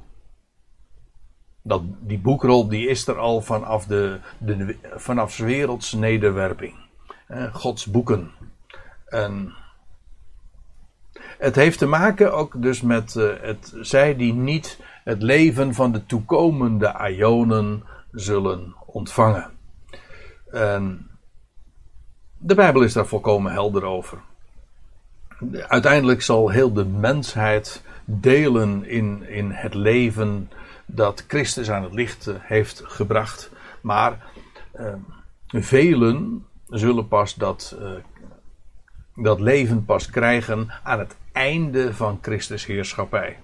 [1.62, 6.74] Dat, die boekrol die is er al vanaf, de, de, vanaf werelds nederwerping.
[7.30, 8.32] Uh, Gods boeken.
[9.06, 9.54] En
[11.38, 16.06] het heeft te maken ook dus met het, zij die niet het leven van de
[16.06, 19.52] toekomende Ionen zullen ontvangen.
[20.52, 21.10] En
[22.38, 24.18] de Bijbel is daar volkomen helder over.
[25.68, 30.50] Uiteindelijk zal heel de mensheid delen in, in het leven
[30.86, 33.52] dat Christus aan het licht eh, heeft gebracht.
[33.82, 34.26] Maar
[34.80, 34.94] uh,
[35.48, 37.90] velen zullen pas dat, uh,
[39.16, 43.38] dat leven pas krijgen aan het einde van Christus heerschappij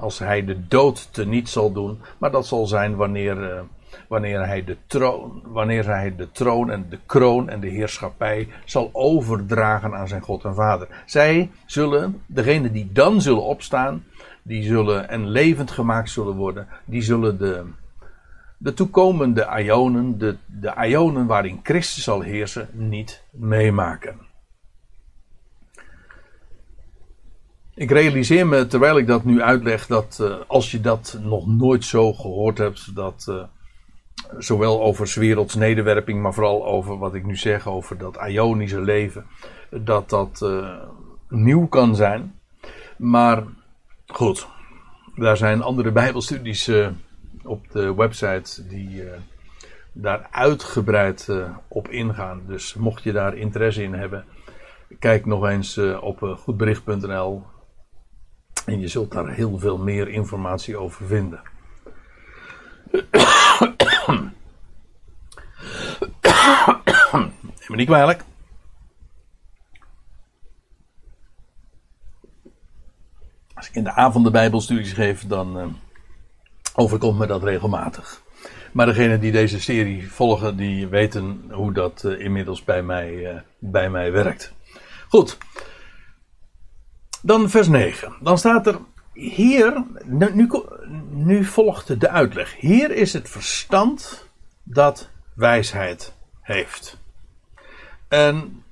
[0.00, 2.00] als hij de dood teniet zal doen.
[2.18, 3.60] Maar dat zal zijn wanneer, uh,
[4.08, 8.90] wanneer, hij de troon, wanneer hij de troon en de kroon en de heerschappij zal
[8.92, 10.88] overdragen aan zijn God en Vader.
[11.06, 14.04] Zij zullen, degene die dan zullen opstaan,
[14.42, 17.64] die zullen en levend gemaakt zullen worden, die zullen de,
[18.56, 24.28] de toekomende Ionen, de, de Ionen waarin Christus zal heersen, niet meemaken.
[27.80, 31.84] Ik realiseer me terwijl ik dat nu uitleg dat uh, als je dat nog nooit
[31.84, 33.42] zo gehoord hebt, dat uh,
[34.38, 39.26] zowel over werelds nederwerping, maar vooral over wat ik nu zeg over dat Ionische leven,
[39.70, 40.76] dat dat uh,
[41.28, 42.38] nieuw kan zijn.
[42.96, 43.44] Maar
[44.06, 44.46] goed,
[45.16, 46.70] daar zijn andere Bijbelstudies
[47.44, 49.02] op de website die
[49.92, 51.28] daar uitgebreid
[51.68, 52.42] op ingaan.
[52.46, 54.24] Dus mocht je daar interesse in hebben,
[54.98, 57.42] kijk nog eens op goedbericht.nl
[58.70, 61.42] en je zult daar heel veel meer informatie over vinden.
[67.12, 68.24] Neem me niet kwalijk.
[73.54, 75.66] Als ik in de avond de Bijbelstudies geef, dan uh,
[76.74, 78.22] overkomt me dat regelmatig.
[78.72, 83.40] Maar degenen die deze serie volgen, die weten hoe dat uh, inmiddels bij mij, uh,
[83.58, 84.52] bij mij werkt.
[85.08, 85.38] Goed.
[87.22, 88.12] Dan vers 9.
[88.20, 88.78] Dan staat er
[89.12, 90.50] hier, nu,
[91.10, 92.56] nu volgt de uitleg.
[92.56, 94.28] Hier is het verstand
[94.62, 96.98] dat wijsheid heeft.
[98.08, 98.62] En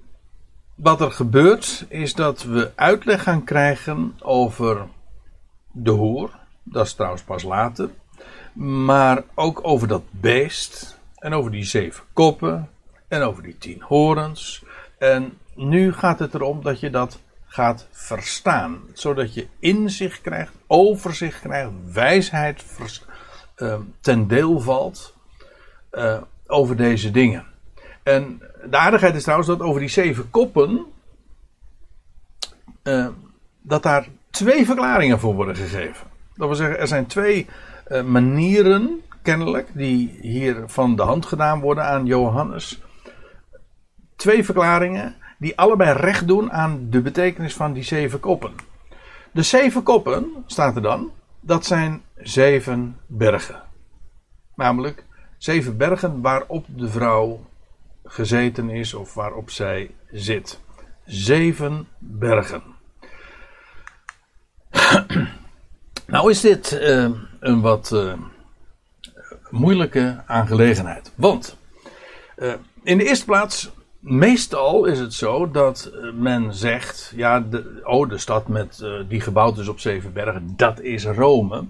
[0.75, 4.87] wat er gebeurt is dat we uitleg gaan krijgen over
[5.73, 6.31] de hoer.
[6.63, 7.91] Dat is trouwens pas later.
[8.53, 10.99] Maar ook over dat beest.
[11.19, 12.71] En over die zeven koppen.
[13.09, 14.65] En over die tien horens.
[14.99, 17.19] En nu gaat het erom dat je dat
[17.59, 18.81] gaat verstaan.
[18.93, 22.65] Zodat je inzicht krijgt, overzicht krijgt, wijsheid
[23.57, 25.15] uh, ten deel valt
[25.93, 27.47] uh, over deze dingen.
[28.03, 30.85] En de aardigheid is trouwens dat over die zeven koppen.
[32.83, 33.09] Uh,
[33.61, 36.07] dat daar twee verklaringen voor worden gegeven.
[36.35, 37.47] Dat wil zeggen, er zijn twee
[38.05, 42.83] manieren, kennelijk, die hier van de hand gedaan worden aan Johannes.
[44.17, 48.55] Twee verklaringen die allebei recht doen aan de betekenis van die zeven koppen.
[49.33, 51.11] De zeven koppen, staat er dan,
[51.41, 53.63] dat zijn zeven bergen.
[54.55, 55.05] Namelijk
[55.37, 57.47] zeven bergen waarop de vrouw
[58.05, 60.61] gezeten is of waarop zij zit.
[61.05, 62.63] Zeven bergen.
[66.07, 67.11] nou is dit uh,
[67.41, 68.13] een wat uh,
[69.51, 71.13] moeilijke aangelegenheid.
[71.15, 71.57] Want
[72.37, 77.81] uh, in de eerste plaats meestal is het zo dat eh, men zegt: ja, de,
[77.85, 81.65] oh, de stad met, uh, die gebouwd is op zeven bergen, dat is Rome.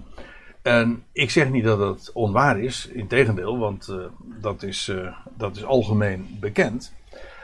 [0.61, 4.05] En ik zeg niet dat dat onwaar is, integendeel, want uh,
[4.41, 4.91] dat, is,
[5.37, 6.93] dat is algemeen bekend.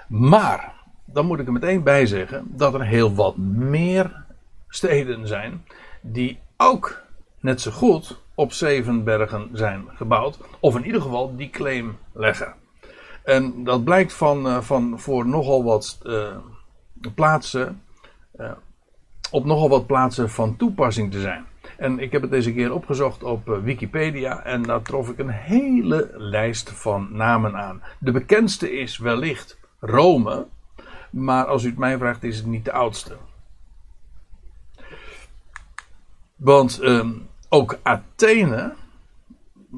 [0.08, 0.74] Maar,
[1.06, 4.24] dan moet ik er meteen bij zeggen dat er heel wat meer
[4.68, 5.66] steden zijn
[6.02, 7.02] die ook
[7.40, 12.54] net zo goed op zeven bergen zijn gebouwd, of in ieder geval die claim leggen.
[13.26, 16.38] En dat blijkt van, uh, van voor nogal wat uh,
[17.16, 17.82] plaatsen,
[18.40, 18.52] uh,
[19.32, 21.46] op nogal wat plaatsen van toepassing te zijn.
[21.78, 26.10] En ik heb het deze keer opgezocht op Wikipedia en daar trof ik een hele
[26.14, 27.82] lijst van namen aan.
[28.00, 30.46] De bekendste is wellicht Rome,
[31.10, 33.18] maar als u het mij vraagt is het niet de oudste.
[36.36, 37.12] Want ehm,
[37.50, 38.74] ook Athene,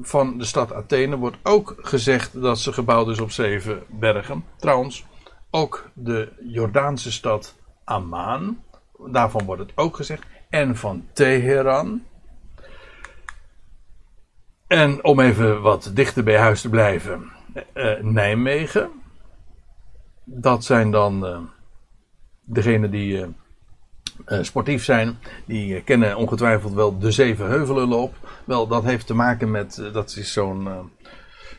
[0.02, 4.44] van de stad Athene wordt ook gezegd dat ze gebouwd is op zeven bergen.
[4.56, 5.06] Trouwens,
[5.50, 8.62] ook de Jordaanse stad Amman,
[9.06, 10.22] daarvan wordt het ook gezegd.
[10.48, 12.02] En van Teheran.
[14.66, 17.30] En om even wat dichter bij huis te blijven,
[17.74, 18.90] uh, Nijmegen.
[20.24, 21.38] Dat zijn dan uh,
[22.44, 23.26] degenen die
[24.40, 28.14] sportief zijn, die kennen ongetwijfeld wel de Zevenheuvelenloop.
[28.44, 30.68] Wel, dat heeft te maken met, uh, dat is zo'n,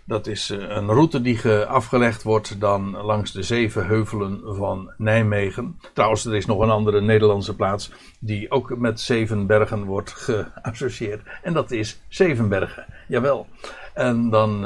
[0.05, 5.79] dat is een route die afgelegd wordt dan langs de zeven heuvelen van Nijmegen.
[5.93, 11.21] Trouwens, er is nog een andere Nederlandse plaats die ook met zeven bergen wordt geassocieerd.
[11.43, 13.47] En dat is Zevenbergen, jawel.
[13.93, 14.65] En dan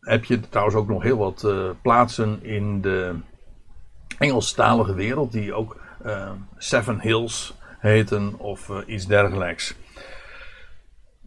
[0.00, 1.46] heb je trouwens ook nog heel wat
[1.82, 3.14] plaatsen in de
[4.18, 5.76] Engelstalige wereld die ook
[6.56, 9.74] Seven Hills heten of uh, iets dergelijks.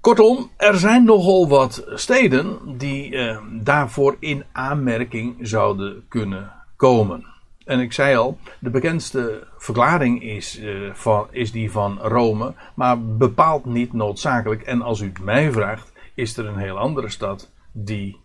[0.02, 7.26] Kortom, er zijn nogal wat steden die uh, daarvoor in aanmerking zouden kunnen komen.
[7.66, 10.62] En ik zei al, de bekendste verklaring is,
[10.94, 14.62] van, is die van Rome, maar bepaalt niet noodzakelijk.
[14.62, 18.20] En als u het mij vraagt, is er een heel andere stad die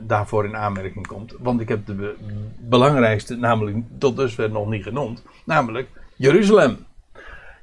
[0.00, 1.34] daarvoor in aanmerking komt.
[1.38, 2.14] Want ik heb de
[2.58, 5.24] belangrijkste, namelijk tot dusver nog niet genoemd.
[5.44, 6.86] Namelijk Jeruzalem.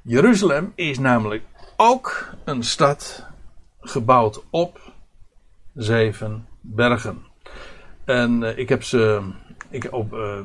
[0.01, 1.43] Jeruzalem is namelijk
[1.77, 3.25] ook een stad
[3.81, 4.79] gebouwd op
[5.75, 7.17] zeven bergen.
[8.05, 9.21] En uh, ik heb ze
[9.69, 10.39] ik, op uh,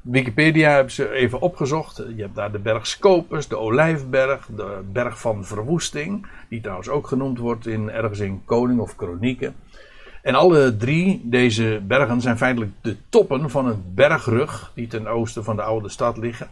[0.00, 1.96] Wikipedia heb ze even opgezocht.
[1.96, 7.06] Je hebt daar de berg Scopus, de Olijfberg, de berg van verwoesting, die trouwens ook
[7.06, 9.54] genoemd wordt in ergens in Koning of Kronieken.
[10.22, 15.44] En alle drie deze bergen zijn feitelijk de toppen van een bergrug die ten oosten
[15.44, 16.48] van de oude stad liggen.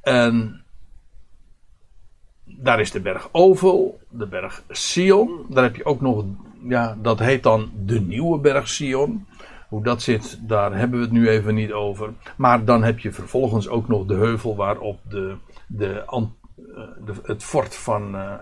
[0.00, 0.62] En
[2.44, 5.46] daar is de berg Ovel, de berg Sion.
[5.48, 6.24] Daar heb je ook nog,
[6.68, 9.26] ja, dat heet dan de nieuwe berg Sion.
[9.68, 12.12] Hoe dat zit, daar hebben we het nu even niet over.
[12.36, 15.36] Maar dan heb je vervolgens ook nog de heuvel waarop de,
[15.66, 16.22] de, eh,
[17.04, 18.32] de het fort van, uh,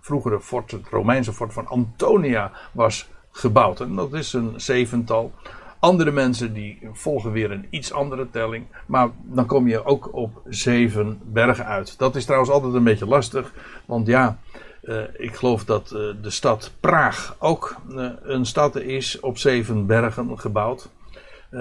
[0.00, 3.80] vroegere fort, het Romeinse fort van Antonia was gebouwd.
[3.80, 5.32] En dat is een zevental.
[5.78, 8.66] Andere mensen die volgen weer een iets andere telling.
[8.86, 11.98] Maar dan kom je ook op zeven bergen uit.
[11.98, 13.52] Dat is trouwens altijd een beetje lastig.
[13.86, 14.38] Want ja,
[14.82, 19.86] uh, ik geloof dat uh, de stad Praag ook uh, een stad is op zeven
[19.86, 20.88] bergen gebouwd.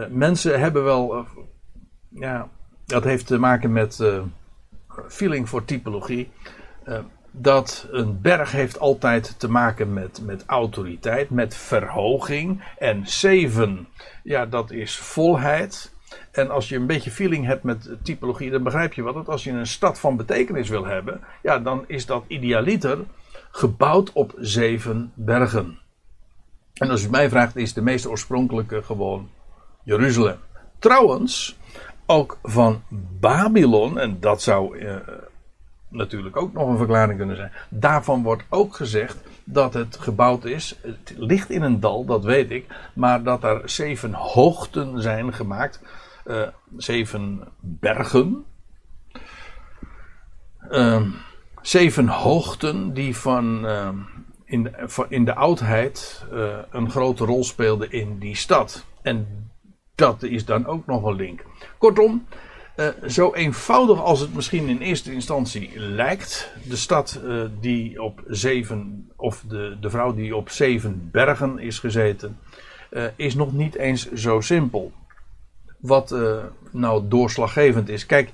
[0.10, 1.26] mensen hebben wel.
[2.10, 2.50] ja,
[2.86, 4.04] dat heeft te maken met
[5.08, 6.32] feeling voor typologie
[7.38, 12.64] dat een berg heeft altijd te maken met, met autoriteit, met verhoging.
[12.78, 13.88] En zeven,
[14.24, 15.94] ja, dat is volheid.
[16.32, 19.14] En als je een beetje feeling hebt met typologie, dan begrijp je wat.
[19.14, 22.98] Dat als je een stad van betekenis wil hebben, ja, dan is dat idealiter
[23.52, 25.80] gebouwd op zeven bergen.
[26.74, 29.30] En als u mij vraagt, is de meest oorspronkelijke gewoon
[29.84, 30.38] Jeruzalem.
[30.80, 31.58] Trouwens,
[32.06, 32.84] ook van
[33.20, 34.96] Babylon, en dat zou uh,
[35.88, 37.52] natuurlijk ook nog een verklaring kunnen zijn.
[37.70, 40.80] Daarvan wordt ook gezegd dat het gebouwd is.
[40.82, 42.66] Het ligt in een dal, dat weet ik.
[42.94, 45.82] Maar dat er zeven hoogten zijn gemaakt.
[46.26, 48.46] Uh, zeven bergen.
[50.72, 51.02] Uh,
[51.62, 53.90] zeven hoogten die van, uh,
[54.46, 54.76] in,
[55.10, 56.26] in de oudheid
[56.70, 58.86] een grote rol speelden in die stad.
[59.02, 59.50] En
[59.96, 61.46] dat is dan ook nog een link.
[61.78, 62.26] Kortom,
[62.76, 66.52] uh, zo eenvoudig als het misschien in eerste instantie lijkt.
[66.64, 71.80] De stad uh, die op zeven, of de, de vrouw die op zeven bergen is
[71.80, 72.40] gezeten,
[72.92, 74.92] uh, is nog niet eens zo simpel.
[75.80, 76.16] Wat
[76.72, 78.06] nou doorslaggevend is.
[78.06, 78.32] Kijk,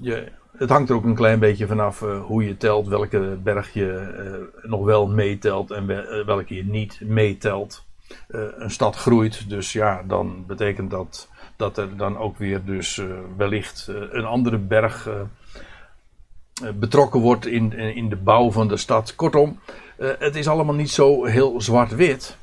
[0.00, 4.60] je, het hangt er ook een klein beetje vanaf hoe je telt, welke berg je
[4.62, 5.86] nog wel meetelt en
[6.26, 7.84] welke je niet meetelt.
[8.28, 11.28] een stad groeit, dus ja, dan betekent dat
[11.62, 13.06] dat er dan ook weer dus uh,
[13.36, 19.14] wellicht uh, een andere berg uh, betrokken wordt in, in de bouw van de stad.
[19.14, 19.58] Kortom,
[19.96, 22.36] het is allemaal niet zo heel zwart-wit.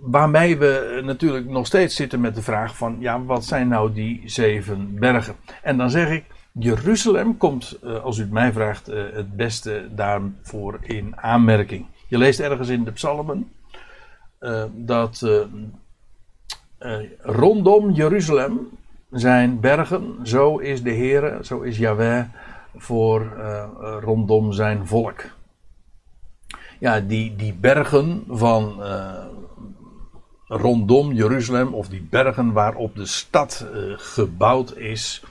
[0.00, 4.22] Waarmee we natuurlijk nog steeds zitten met de vraag van, ja, wat zijn nou die
[4.24, 5.36] zeven bergen?
[5.62, 11.12] En dan zeg ik, Jeruzalem komt, als u het mij vraagt, het beste daarvoor in
[11.16, 11.86] aanmerking.
[12.08, 13.52] Je leest ergens in de psalmen
[14.70, 15.26] dat
[17.18, 18.68] rondom Jeruzalem
[19.10, 20.18] zijn bergen.
[20.22, 22.24] Zo is de Heer, zo is Yahweh
[22.76, 23.64] voor uh,
[24.00, 25.24] rondom zijn volk.
[26.78, 28.82] Ja, die, die bergen van
[30.46, 33.66] rondom Jeruzalem, of die bergen waarop de stad
[33.96, 35.22] gebouwd is,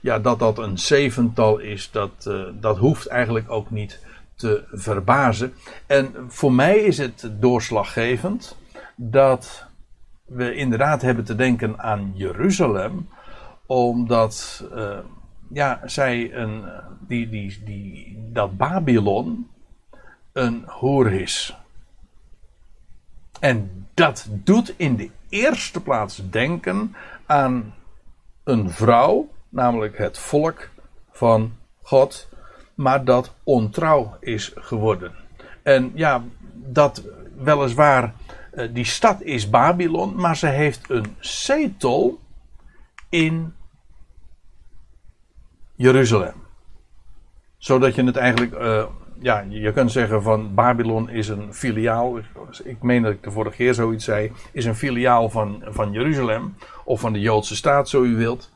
[0.00, 2.30] ja, dat dat een zevental is, dat,
[2.60, 4.00] dat hoeft eigenlijk ook niet
[4.34, 5.54] te verbazen.
[5.86, 8.56] En voor mij is het doorslaggevend
[8.96, 9.66] dat
[10.30, 13.08] we inderdaad hebben te denken aan Jeruzalem,
[13.66, 14.98] omdat uh,
[15.48, 16.64] ja, zij een,
[17.06, 19.48] die, die, die, dat Babylon
[20.32, 21.56] een hoer is.
[23.40, 26.94] En dat doet in de eerste plaats denken
[27.26, 27.74] aan
[28.44, 30.68] een vrouw, namelijk het volk
[31.10, 31.52] van
[31.82, 32.28] God,
[32.74, 35.14] maar dat ontrouw is geworden.
[35.62, 36.22] En ja,
[36.52, 37.04] dat
[37.36, 38.14] weliswaar
[38.52, 42.18] eh, die stad is Babylon, maar ze heeft een zetel
[43.08, 43.54] in
[45.74, 46.34] Jeruzalem.
[47.58, 48.84] Zodat je het eigenlijk, uh,
[49.20, 52.18] ja, je kunt zeggen van Babylon is een filiaal.
[52.64, 54.32] Ik meen dat ik de vorige keer zoiets zei.
[54.52, 56.54] Is een filiaal van, van Jeruzalem.
[56.84, 58.50] Of van de Joodse staat, zo u wilt.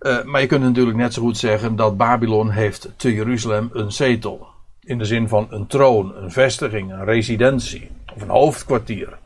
[0.00, 3.92] Uh, maar je kunt natuurlijk net zo goed zeggen dat Babylon heeft te Jeruzalem een
[3.92, 4.46] zetel.
[4.80, 9.18] In de zin van een troon, een vestiging, een residentie of een hoofdkwartier.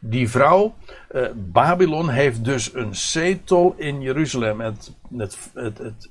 [0.00, 0.74] Die vrouw,
[1.12, 4.60] uh, Babylon, heeft dus een zetel in Jeruzalem.
[4.60, 6.10] Het, het, het, het,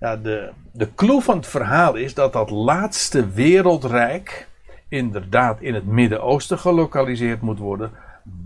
[0.00, 4.48] ja, de, de clue van het verhaal is dat dat laatste wereldrijk
[4.88, 7.90] inderdaad in het Midden-Oosten gelokaliseerd moet worden.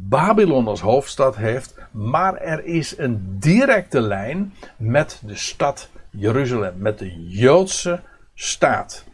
[0.09, 6.99] Babylon als hoofdstad heeft, maar er is een directe lijn met de stad Jeruzalem, met
[6.99, 8.01] de Joodse
[8.35, 9.05] staat.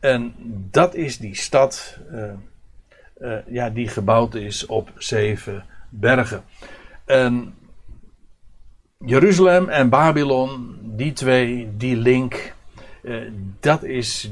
[0.00, 0.34] En
[0.70, 2.22] dat is die stad uh,
[3.20, 6.42] uh, ja, die gebouwd is op zeven bergen.
[7.04, 7.54] En
[8.98, 12.54] Jeruzalem en Babylon, die twee, die link,
[13.02, 14.30] uh, dat is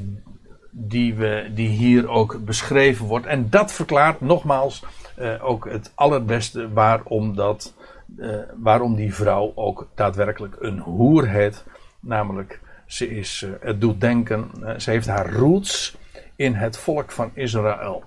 [0.71, 3.25] die, we, die hier ook beschreven wordt.
[3.25, 4.83] En dat verklaart nogmaals
[5.41, 7.73] ook het allerbeste waarom, dat,
[8.55, 11.63] waarom die vrouw ook daadwerkelijk een hoer heet.
[11.99, 15.97] Namelijk ze is, het doet denken, ze heeft haar roots
[16.35, 18.03] in het volk van Israël.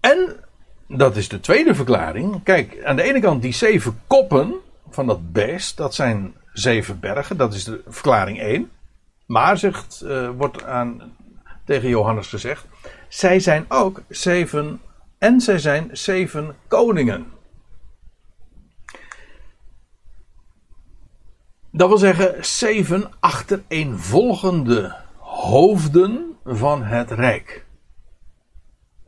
[0.00, 0.36] En,
[0.88, 2.42] dat is de tweede verklaring.
[2.42, 4.54] Kijk, aan de ene kant die zeven koppen
[4.90, 8.70] van dat beest, dat zijn zeven bergen, dat is de verklaring 1.
[9.26, 9.60] Maar,
[10.02, 11.16] uh, wordt aan,
[11.64, 12.66] tegen Johannes gezegd,
[13.08, 14.80] zij zijn ook zeven,
[15.18, 17.26] en zij zijn zeven koningen.
[21.70, 27.66] Dat wil zeggen zeven achtereenvolgende hoofden van het rijk.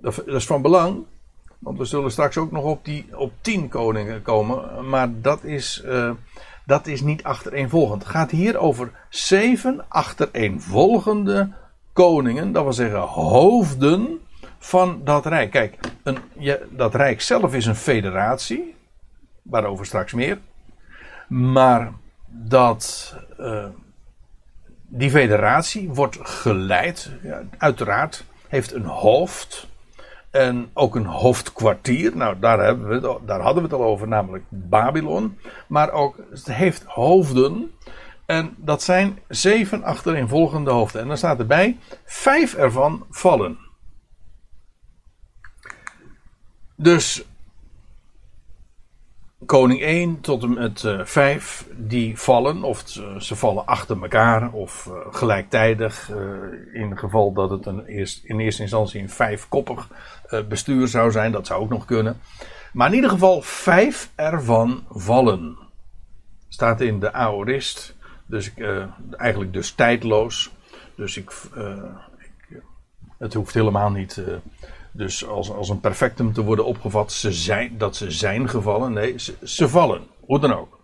[0.00, 1.06] Dat, is van belang,
[1.58, 5.82] want we zullen straks ook nog op, die, op tien koningen komen, maar dat is,
[5.84, 6.10] uh,
[6.66, 8.02] dat is niet achtereenvolgend.
[8.02, 11.52] Het gaat hier over zeven achtereenvolgende
[11.92, 14.20] koningen, dat wil zeggen hoofden
[14.58, 15.50] van dat rijk.
[15.50, 18.74] Kijk, een, je, dat rijk zelf is een federatie,
[19.42, 20.38] waarover straks meer.
[21.28, 21.92] Maar
[22.26, 23.64] dat uh,
[24.86, 29.68] die federatie wordt geleid, ja, uiteraard, heeft een hoofd.
[30.38, 32.16] En ook een hoofdkwartier.
[32.16, 35.38] Nou, daar, hebben we daar hadden we het al over, namelijk Babylon.
[35.66, 37.70] Maar ook, het heeft hoofden.
[38.26, 41.00] En dat zijn zeven achtereenvolgende hoofden.
[41.00, 43.58] En dan staat erbij, vijf ervan vallen.
[46.76, 47.27] Dus
[49.46, 52.82] koning 1 tot en met uh, 5, die vallen, of
[53.18, 56.16] ze vallen achter elkaar, of uh, gelijktijdig, uh,
[56.72, 59.88] in het geval dat het een eerst, in eerste instantie een vijfkoppig
[60.48, 62.20] bestuur zou zijn, dat zou ook nog kunnen.
[62.72, 65.58] Maar in ieder geval vijf ervan vallen.
[66.48, 68.52] Staat in de aorist, dus
[69.16, 70.50] eigenlijk dus tijdloos.
[70.94, 71.32] Dus ik,
[72.18, 72.62] ik
[73.18, 74.22] het hoeft helemaal niet
[74.98, 78.92] dus als, als een perfectum te worden opgevat ze zijn, dat ze zijn gevallen.
[78.92, 80.06] Nee, ze, ze vallen.
[80.20, 80.80] Hoe dan ook.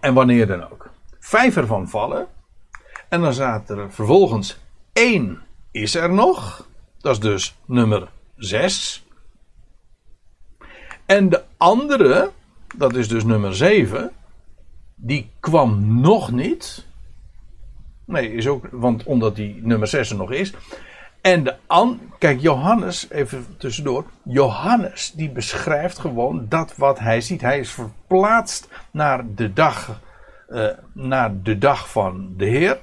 [0.00, 0.90] En wanneer dan ook.
[1.18, 2.26] Vijf ervan vallen.
[3.08, 4.58] En dan staat er vervolgens
[4.92, 6.68] één is er nog.
[6.98, 9.06] Dat is dus nummer zes.
[11.06, 12.30] En de andere,
[12.76, 14.10] dat is dus nummer zeven.
[14.94, 16.86] Die kwam nog niet.
[18.04, 20.52] Nee, is ook, want omdat die nummer 6 er nog is.
[21.22, 24.04] En de an, kijk, Johannes, even tussendoor.
[24.22, 27.40] Johannes, die beschrijft gewoon dat wat hij ziet.
[27.40, 30.00] Hij is verplaatst naar de dag,
[30.48, 32.80] uh, naar de dag van de Heer.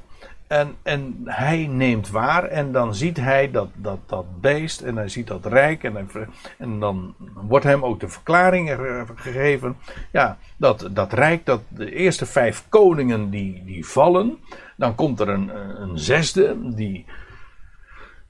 [0.47, 5.09] En, en hij neemt waar en dan ziet hij dat, dat, dat beest en hij
[5.09, 6.09] ziet dat rijk en,
[6.57, 8.75] en dan wordt hem ook de verklaring
[9.15, 9.77] gegeven.
[10.11, 14.37] Ja, dat, dat rijk, dat de eerste vijf koningen die, die vallen.
[14.75, 17.05] Dan komt er een, een zesde die,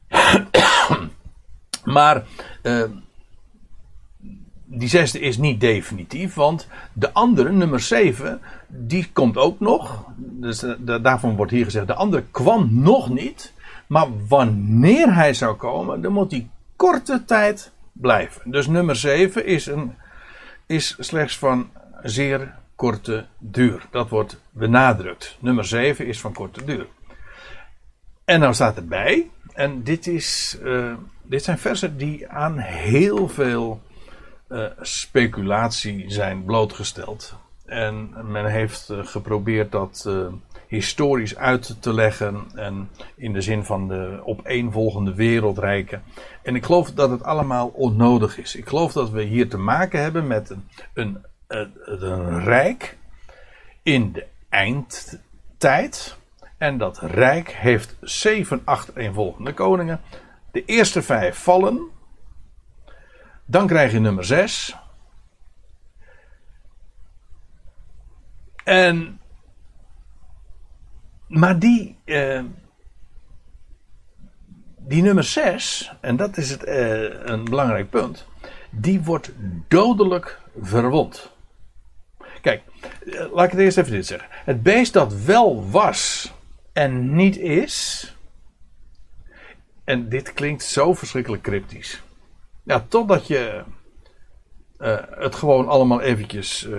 [1.95, 2.23] maar
[2.63, 2.83] uh,
[4.71, 10.05] die zesde is niet definitief, want de andere, nummer 7, die komt ook nog.
[10.17, 13.53] Dus de, daarvan wordt hier gezegd, de andere kwam nog niet.
[13.87, 18.51] Maar wanneer hij zou komen, dan moet hij korte tijd blijven.
[18.51, 19.93] Dus nummer 7 is, een,
[20.65, 21.69] is slechts van
[22.03, 23.87] zeer korte duur.
[23.91, 25.37] Dat wordt benadrukt.
[25.39, 26.87] Nummer 7 is van korte duur.
[28.25, 29.29] En dan staat erbij,
[29.59, 30.93] en dit, is, uh,
[31.23, 33.81] dit zijn versen die aan heel veel
[34.49, 37.35] uh, speculatie zijn blootgesteld.
[37.65, 40.09] En men heeft uh, geprobeerd dat
[40.67, 42.45] historisch uit te leggen.
[42.55, 46.03] En in de zin van de opeenvolgende wereldrijken.
[46.43, 48.55] En ik geloof dat het allemaal onnodig is.
[48.55, 51.23] Ik geloof dat we hier te maken hebben met een, een,
[51.85, 52.97] een rijk
[53.83, 56.18] in de eindtijd.
[56.59, 60.01] En dat rijk heeft zeven achtereenvolgende koningen.
[60.51, 61.87] De eerste vijf vallen.
[63.45, 64.75] Dan krijg je nummer zes.
[68.63, 69.19] En.
[71.27, 71.97] Maar die.
[72.05, 72.43] Eh,
[74.77, 78.27] die nummer zes, en dat is het, eh, een belangrijk punt.
[78.69, 79.31] Die wordt
[79.67, 81.31] dodelijk verwond.
[82.41, 82.61] Kijk,
[83.05, 84.29] eh, laat ik het eerst even dit zeggen.
[84.31, 86.31] Het beest dat wel was
[86.73, 88.13] en niet is.
[89.83, 92.01] En dit klinkt zo verschrikkelijk cryptisch.
[92.63, 93.63] Ja, totdat je
[94.79, 96.77] uh, het gewoon allemaal eventjes uh,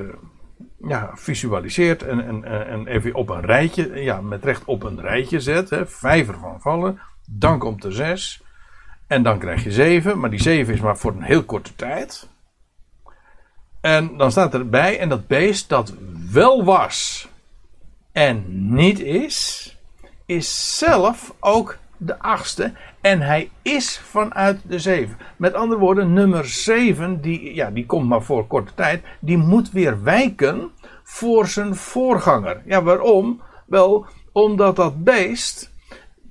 [0.79, 5.41] ja, visualiseert en, en, en even op een rijtje, ja, met recht op een rijtje
[5.41, 5.71] zet.
[5.71, 8.43] Hè, vijf ervan vallen, dan komt er zes.
[9.07, 12.29] En dan krijg je zeven, maar die zeven is maar voor een heel korte tijd.
[13.81, 15.95] En dan staat erbij, en dat beest dat
[16.31, 17.29] wel was
[18.13, 19.77] en niet is,
[20.31, 22.73] is zelf ook de achtste.
[23.01, 25.17] En hij is vanuit de zeven.
[25.37, 29.03] Met andere woorden, nummer zeven, die, ja, die komt maar voor korte tijd.
[29.21, 30.71] Die moet weer wijken
[31.03, 32.63] voor zijn voorganger.
[32.65, 33.43] Ja, waarom?
[33.67, 35.73] Wel, omdat dat beest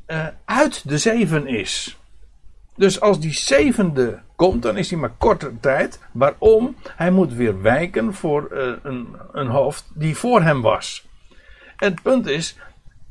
[0.08, 2.00] uh, uit de zeven is.
[2.76, 6.00] Dus als die zevende komt, dan is hij maar korte tijd.
[6.12, 6.76] Waarom?
[6.96, 11.08] Hij moet weer wijken voor uh, een, een hoofd die voor hem was.
[11.78, 12.58] En het punt is,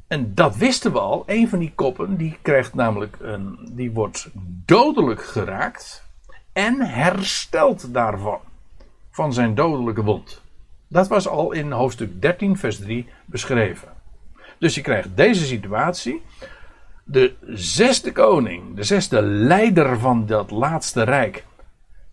[0.09, 1.23] en dat wisten we al.
[1.27, 4.29] Een van die koppen die krijgt namelijk een, die wordt
[4.65, 6.05] dodelijk geraakt
[6.53, 8.39] en herstelt daarvan
[9.11, 10.43] van zijn dodelijke wond.
[10.89, 13.89] Dat was al in hoofdstuk 13 vers 3 beschreven.
[14.59, 16.23] Dus je krijgt deze situatie.
[17.05, 21.45] De zesde koning, de zesde leider van dat laatste rijk,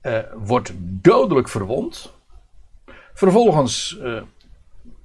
[0.02, 2.14] eh, wordt dodelijk verwond.
[3.14, 4.22] Vervolgens eh,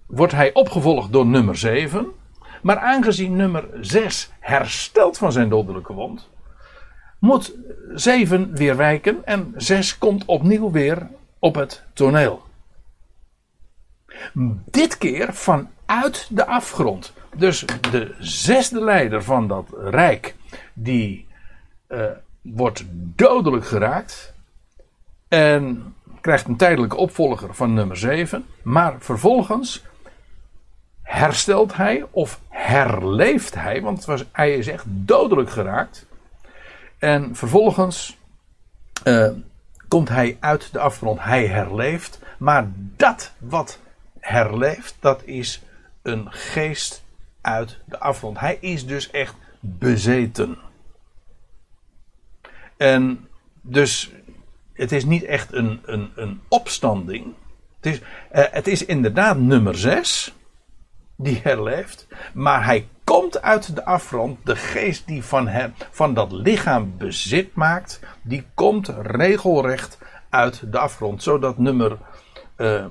[0.06, 2.06] wordt hij opgevolgd door nummer 7.
[2.62, 6.28] Maar aangezien nummer 6 herstelt van zijn dodelijke wond,
[7.18, 7.54] moet
[7.94, 11.08] 7 weer wijken en 6 komt opnieuw weer
[11.38, 12.42] op het toneel.
[14.70, 17.12] Dit keer vanuit de afgrond.
[17.36, 20.34] Dus de zesde leider van dat rijk,
[20.72, 21.28] die
[21.88, 22.04] uh,
[22.42, 22.84] wordt
[23.16, 24.34] dodelijk geraakt.
[25.28, 28.44] En krijgt een tijdelijke opvolger van nummer 7.
[28.62, 29.84] Maar vervolgens
[31.10, 36.06] herstelt hij of herleeft hij, want was, hij is echt dodelijk geraakt.
[36.98, 38.18] En vervolgens
[39.04, 39.30] uh,
[39.88, 42.18] komt hij uit de afgrond, hij herleeft.
[42.38, 43.78] Maar dat wat
[44.18, 45.62] herleeft, dat is
[46.02, 47.04] een geest
[47.40, 48.38] uit de afgrond.
[48.38, 50.58] Hij is dus echt bezeten.
[52.76, 53.28] En
[53.60, 54.12] dus
[54.72, 57.34] het is niet echt een, een, een opstanding.
[57.80, 60.34] Het is, uh, het is inderdaad nummer 6
[61.22, 62.06] die herleeft.
[62.34, 64.38] Maar hij komt uit de afgrond.
[64.44, 69.98] De geest die van, hem, van dat lichaam bezit maakt, die komt regelrecht
[70.28, 71.22] uit de afgrond.
[71.22, 71.98] Zodat nummer,
[72.56, 72.84] uh,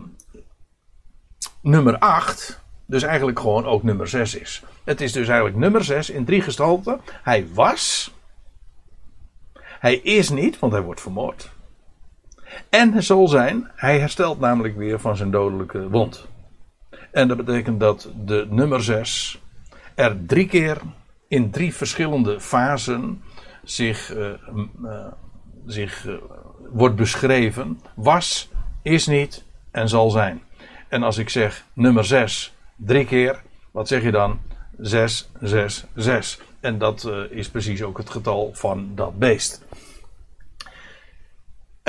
[1.62, 4.64] nummer 8 dus eigenlijk gewoon ook nummer 6 is.
[4.84, 7.02] Het is dus eigenlijk nummer 6 in drie gestalten.
[7.24, 8.14] Hij was.
[9.64, 11.52] Hij is niet, want hij wordt vermoord.
[12.70, 16.28] En zal zijn, hij herstelt namelijk weer van zijn dodelijke wond.
[17.12, 19.42] En dat betekent dat de nummer 6
[19.96, 20.78] er drie keer
[21.28, 23.22] in drie verschillende fasen
[23.64, 24.30] zich, uh,
[24.84, 25.06] uh,
[25.66, 26.16] zich uh,
[26.72, 27.80] wordt beschreven.
[27.96, 28.50] Was,
[28.82, 30.42] is niet en zal zijn.
[30.88, 33.42] En als ik zeg nummer 6 drie keer,
[33.72, 34.40] wat zeg je dan?
[34.78, 36.40] 6, 6, 6.
[36.60, 39.66] En dat is precies ook het getal van dat beest.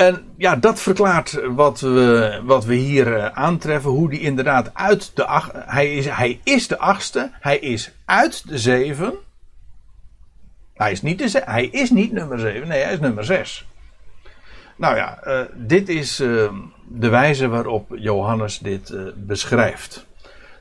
[0.01, 3.91] En ja, dat verklaart wat we, wat we hier uh, aantreffen.
[3.91, 5.51] Hoe die inderdaad uit de acht.
[5.53, 7.31] Hij is, hij is de achtste.
[7.39, 9.13] Hij is uit de zeven.
[10.73, 12.67] Hij is niet, de, hij is niet nummer zeven.
[12.67, 13.67] Nee, hij is nummer zes.
[14.75, 16.51] Nou ja, uh, dit is uh,
[16.87, 20.05] de wijze waarop Johannes dit beschrijft.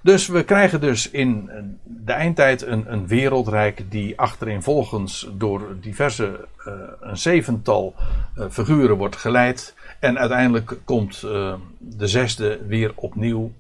[0.03, 1.51] Dus we krijgen dus in
[1.85, 7.95] de eindtijd een, een wereldrijk die achtereenvolgens door diverse, uh, een zevental
[8.37, 9.75] uh, figuren wordt geleid.
[9.99, 13.53] En uiteindelijk komt uh, de zesde weer opnieuw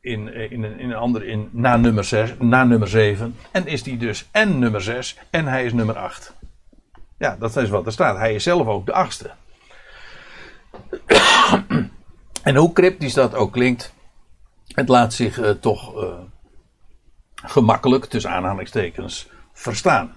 [0.00, 3.34] in, in, in een andere, in, na, nummer zes, na nummer zeven.
[3.50, 6.34] En is die dus en nummer zes en hij is nummer acht.
[7.18, 8.16] Ja, dat is wat er staat.
[8.16, 9.30] Hij is zelf ook de achtste.
[12.42, 13.94] en hoe cryptisch dat ook klinkt.
[14.76, 16.14] Het laat zich uh, toch uh,
[17.34, 20.14] gemakkelijk, tussen aanhalingstekens, verstaan.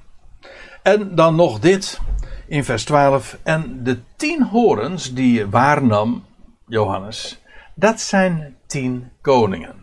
[0.83, 1.99] En dan nog dit
[2.47, 3.37] in vers 12.
[3.43, 6.25] En de tien horens die waarnam
[6.67, 7.41] Johannes,
[7.75, 9.75] dat zijn tien koningen.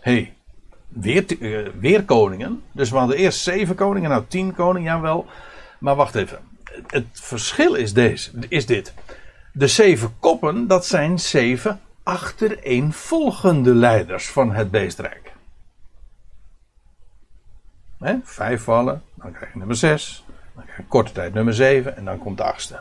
[0.00, 0.34] hey,
[0.88, 2.62] weer, uh, weer koningen.
[2.72, 5.26] Dus we hadden eerst zeven koningen, nou tien koningen, jawel.
[5.78, 6.38] Maar wacht even.
[6.86, 8.94] Het verschil is, deze, is dit.
[9.52, 15.32] De zeven koppen, dat zijn zeven achtereenvolgende leiders van het beestrijk.
[18.22, 20.24] Vijf vallen, dan krijg je nummer zes,
[20.54, 22.80] dan krijg je korte tijd nummer zeven en dan komt de achtste.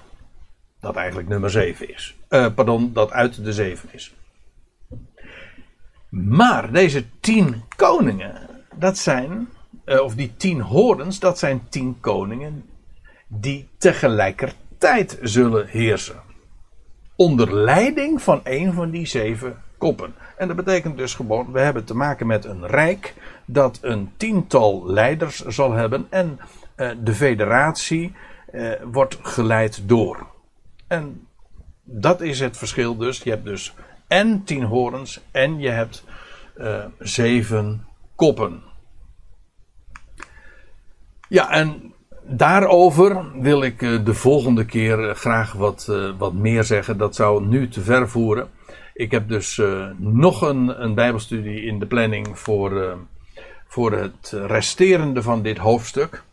[0.79, 2.15] Dat eigenlijk nummer zeven is.
[2.29, 4.13] Uh, pardon, dat uit de zeven is.
[6.09, 9.49] Maar deze tien koningen, dat zijn,
[9.85, 12.69] uh, of die tien horens, dat zijn tien koningen
[13.27, 16.28] die tegelijkertijd zullen heersen
[17.19, 20.13] onder leiding van een van die zeven koppen.
[20.37, 23.13] En dat betekent dus gewoon, we hebben te maken met een rijk
[23.45, 26.39] dat een tiental leiders zal hebben en
[26.75, 28.13] uh, de federatie
[28.51, 30.27] uh, wordt geleid door.
[30.87, 31.27] En
[31.83, 33.23] dat is het verschil dus.
[33.23, 33.73] Je hebt dus
[34.07, 36.03] en tien horens en je hebt
[36.57, 38.63] uh, zeven koppen.
[41.27, 41.93] Ja, en
[42.29, 46.97] daarover wil ik eh, de volgende keer eh, graag wat, uh, wat meer zeggen.
[46.97, 48.49] Dat zou nu te ver voeren.
[48.93, 49.61] Ik heb dus
[49.97, 52.97] nog een, een Bijbelstudie in de planning voor,
[53.67, 56.23] voor het resterende van dit hoofdstuk.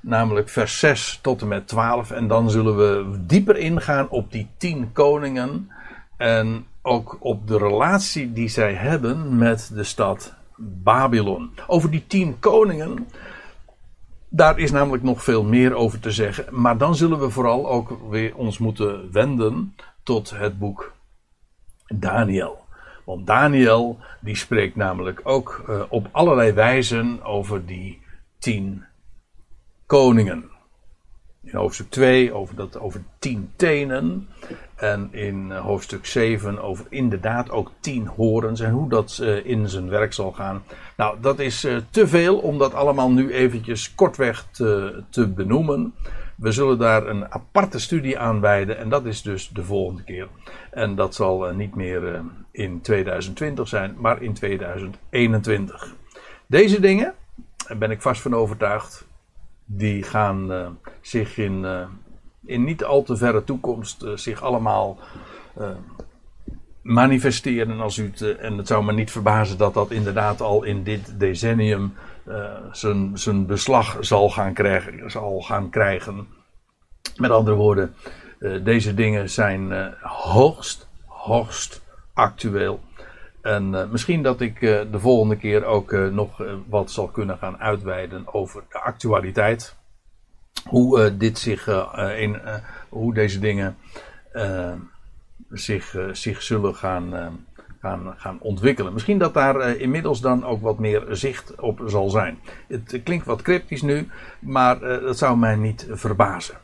[0.00, 2.10] Namelijk vers 6 tot en met 12.
[2.10, 5.70] En dan zullen we dieper ingaan op die tien koningen.
[6.16, 11.50] En ook op de relatie die zij hebben met de stad Babylon.
[11.66, 13.06] Over die tien koningen
[14.36, 16.46] daar is namelijk nog veel meer over te zeggen.
[16.50, 20.92] Maar dan zullen we vooral ook weer ons moeten wenden tot het boek
[21.86, 22.64] Daniel.
[23.04, 28.02] Want Daniel die spreekt namelijk ook uh, op allerlei wijzen over die
[28.38, 28.84] tien
[29.86, 30.50] koningen.
[31.46, 34.28] In hoofdstuk 2 over, dat, over tien tenen.
[34.76, 39.68] En in eh, hoofdstuk 7 over inderdaad ook tien horens en hoe dat uh, in
[39.68, 40.62] zijn werk zal gaan.
[40.96, 45.94] Nou, dat is uh, te veel om dat allemaal nu eventjes kortweg te, te benoemen.
[46.36, 50.28] We zullen daar een aparte studie aan wijden en dat is dus de volgende keer.
[50.70, 55.94] En dat zal niet meer in 2020 zijn, maar in 2021.
[56.46, 57.14] Deze dingen,
[57.66, 59.06] daar ben ik vast van overtuigd,
[59.66, 61.66] die gaan zich in,
[62.44, 64.98] in niet al te verre toekomst zich allemaal
[66.82, 67.80] manifesteren.
[67.80, 71.20] Als u het, en het zou me niet verbazen dat dat inderdaad al in dit
[71.20, 71.94] decennium
[72.72, 76.26] zijn, zijn beslag zal gaan, krijgen, zal gaan krijgen.
[77.16, 77.94] Met andere woorden,
[78.62, 82.80] deze dingen zijn hoogst, hoogst actueel.
[83.46, 87.38] En uh, misschien dat ik uh, de volgende keer ook uh, nog wat zal kunnen
[87.38, 89.76] gaan uitweiden over de actualiteit.
[90.68, 91.68] Hoe dit zich
[92.16, 92.40] in,
[92.88, 93.76] hoe deze dingen
[95.50, 97.38] zich, zich zullen gaan,
[97.80, 98.92] gaan, gaan ontwikkelen.
[98.92, 102.38] Misschien dat daar inmiddels dan ook wat meer zicht op zal zijn.
[102.68, 106.54] Het klinkt wat cryptisch nu, maar dat zou mij niet verbazen.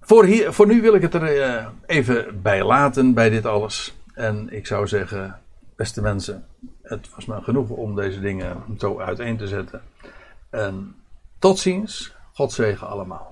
[0.00, 3.99] Voor, hier, voor nu wil ik het er even bij laten, bij dit alles.
[4.20, 5.40] En ik zou zeggen,
[5.76, 6.46] beste mensen,
[6.82, 9.82] het was me genoeg om deze dingen zo uiteen te zetten.
[10.50, 10.94] En
[11.38, 13.29] tot ziens, God zegen allemaal.